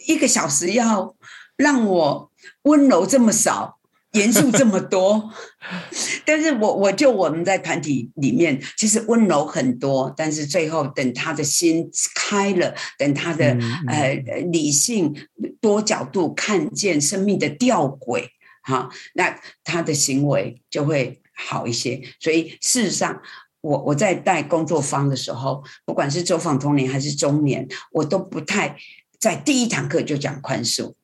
[0.08, 1.14] 一个小时要
[1.56, 2.32] 让我
[2.62, 3.76] 温柔这么少。
[4.12, 5.30] 严肃这么多，
[6.26, 13.56] 但是我我就我们在团体里面，其实温柔很多，但是最后等他的心开了，等他的
[13.86, 14.14] 呃
[14.50, 15.14] 理性
[15.60, 18.24] 多角度看见生命的吊诡，
[18.62, 22.02] 哈，那他的行为就会好一些。
[22.18, 23.22] 所以事实上，
[23.60, 28.76] 我我在带工作坊的时候，不管是走访童年还是中年，我都不太
[29.20, 30.94] 在第一堂课就讲宽恕，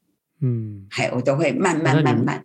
[0.40, 2.44] 嗯，还我都会慢慢慢慢。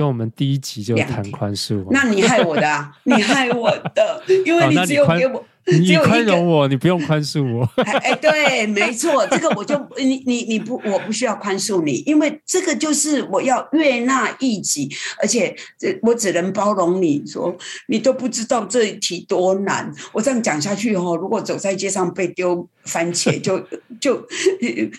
[0.00, 2.90] 跟我们第一集就谈宽恕，那你害我的啊！
[3.04, 7.68] 你害我的，因为你只有给我，你宽容我，你不用宽恕我。
[7.82, 14.88] 哎，对，没错，这个我就你你你不，我不需要宽恕你，因为这个就是我要悦纳一己，
[15.20, 17.54] 而且这我只能包容你说
[17.88, 19.92] 你都不知道这一题多难。
[20.12, 23.62] 我这样讲下去哦，如果走在街上被丢番茄，就
[24.00, 24.26] 就，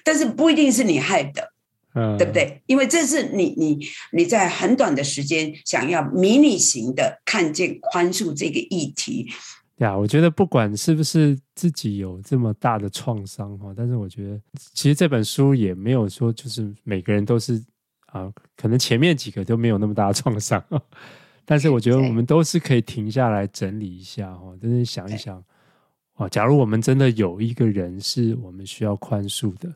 [0.04, 1.52] 但是不一定是你害的。
[1.94, 2.62] 嗯，对不对？
[2.68, 3.80] 因为这是你你
[4.14, 9.30] 你在很短的时间想要迷你型的看见宽恕这个议题。
[9.78, 14.40] 呀，我觉得不管是不是自己有这么大的创伤哈，但是我觉得
[14.74, 17.62] 其实这本书也没有说就是每个人都是
[18.06, 20.64] 啊，可能前面几个都没有那么大的创伤，
[21.44, 25.44] 但是我觉得我们都是可以停下来整理一下哈，真的想一想
[26.14, 29.74] 啊，假如我们真的有一个人是我们需要宽恕的，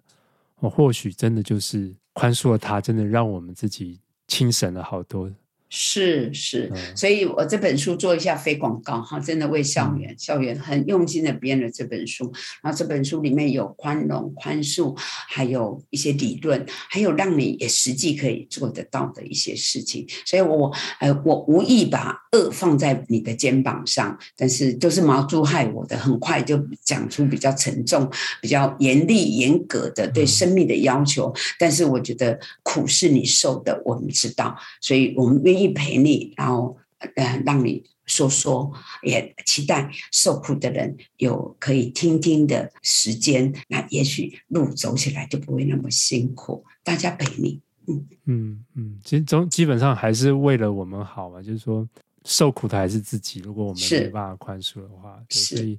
[0.59, 1.93] 哦，或许真的就是。
[2.15, 5.29] 宽恕了他，真的让我们自己轻省了好多。
[5.67, 12.31] 是是，所以我这本书做一下非广告哈，真的为校园、嗯、校园很用心的编了这本书。
[12.61, 20.07] 然后这本书里面有宽容、宽恕，还有一些理论，还有让你也实际可以做得到的一些事情。
[20.25, 28.09] 所以我呃，我无意把恶放在你的肩膀上，但是都是毛猪害我的，很快就讲出比较沉重、
[28.39, 31.33] 比较严厉、严格的对生命的要求。
[31.35, 35.75] 嗯、但是我觉得苦是你受的，我们知道，所以我们愿意。
[35.75, 36.77] 陪你，然后
[37.15, 38.71] 呃，让你说说，
[39.03, 43.53] 也期待受苦的人有可以听听的时间。
[43.67, 46.63] 那也许路走起来就不会那么辛苦。
[46.83, 51.41] 大家陪你，嗯嗯嗯，其实总基本上还是为了我们好嘛。
[51.41, 51.85] 就是说，
[52.23, 53.41] 受苦的还是自己。
[53.41, 55.77] 如果我们没办法宽恕的话，所以。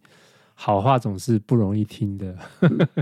[0.59, 2.35] 好话总是不容易听的，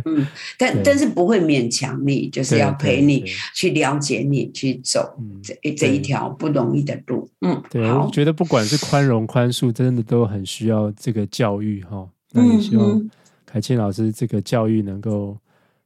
[0.05, 0.27] 嗯，
[0.59, 3.25] 但但是不会勉强你，就是要陪你
[3.55, 7.31] 去了解你，去走这这一条不容易的路。
[7.43, 12.05] 嗯，对，我觉得不管是宽容宽恕，真的都很需要这个教育哈。
[12.33, 13.11] 那也希望
[13.47, 15.39] 凯沁老师这个教育能够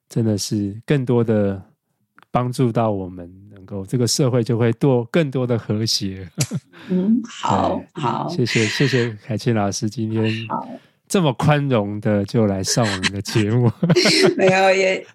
[0.09, 1.62] 真的是更多的
[2.31, 6.27] 帮助到我们，能够这个社会就会多更多的和谐。
[6.89, 10.33] 嗯，好好，谢谢谢谢凯沁老师今天。
[11.09, 13.70] 这么宽容的就来上我们的节目，
[14.36, 15.06] 没有也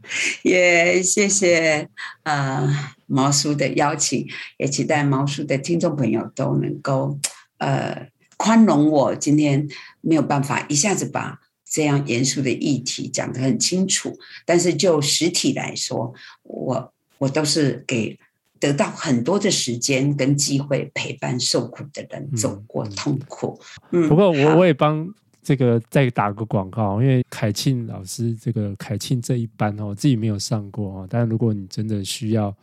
[0.41, 1.87] 也谢谢
[2.23, 2.67] 呃
[3.05, 4.27] 毛叔的邀请，
[4.57, 7.17] 也期待毛叔的听众朋友都能够
[7.59, 9.67] 呃宽容我今天
[10.01, 11.39] 没有办法一下子把
[11.69, 14.17] 这样严肃的议题讲得很清楚。
[14.45, 16.13] 但是就实体来说，
[16.43, 18.17] 我我都是给
[18.59, 23.59] 得到很多的时间跟机会陪伴受苦的人走过痛苦。
[23.91, 25.07] 嗯，不过我我也帮
[25.43, 32.55] 这个再打个广告，因为凯庆老师这个凯庆这一班哦，我自己没有上过哦，但如果你真的需要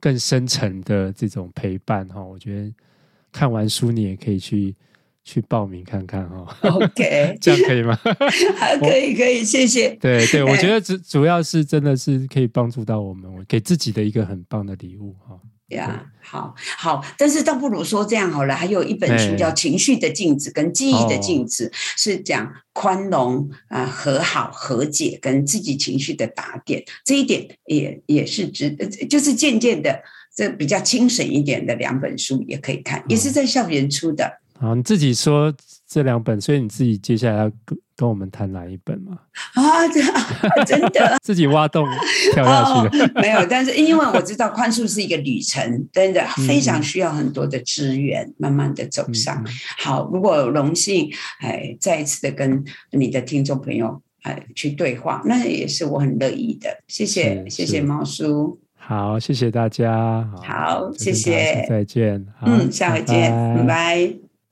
[0.00, 2.74] 更深层的这种陪伴哈，我觉得
[3.30, 4.74] 看完书你也可以去。
[5.24, 7.94] 去报名看看哈，OK， 这样可以吗？
[8.80, 9.90] 可以可以，谢谢。
[10.00, 15.38] 对对，我觉得主主要是真的是可以帮助到我们，我给自己的一个很棒的礼物哈。
[15.68, 18.54] 呀，好好，但是倒不如说这样好了。
[18.54, 26.82] 还有一本书叫《情绪的镜子》跟《记忆的镜子》，是讲宽容啊、和好、和解跟自己情绪的打点。
[27.04, 28.70] 这一点也也是值，
[29.10, 30.02] 就是渐渐的
[30.34, 34.40] 这比较精神一点的两本书也可以看，也是在校园出的。
[34.58, 35.54] 好，你自己说
[35.88, 39.18] 这两本，所以你自己接下来要跟跟我们谈哪一本吗？
[39.54, 39.88] 啊，
[40.66, 41.88] 真的，自己挖洞
[42.34, 49.42] 跳下去、哦、没有，但是因为我知道宽恕是一个旅程，真的非常需要很多的资源，嗯、慢慢的走上。
[49.44, 49.46] 嗯、
[49.78, 51.10] 好，如果有荣幸
[51.40, 52.62] 哎，再一次的跟
[52.92, 56.68] 你的听众朋友哎去对话，那也是我很乐意的。
[56.86, 58.60] 谢谢，谢谢猫叔。
[58.76, 60.30] 好，谢谢大家。
[60.36, 62.26] 好，好谢谢，再见。
[62.42, 63.62] 嗯，下回见，拜拜。
[63.62, 64.27] 拜拜。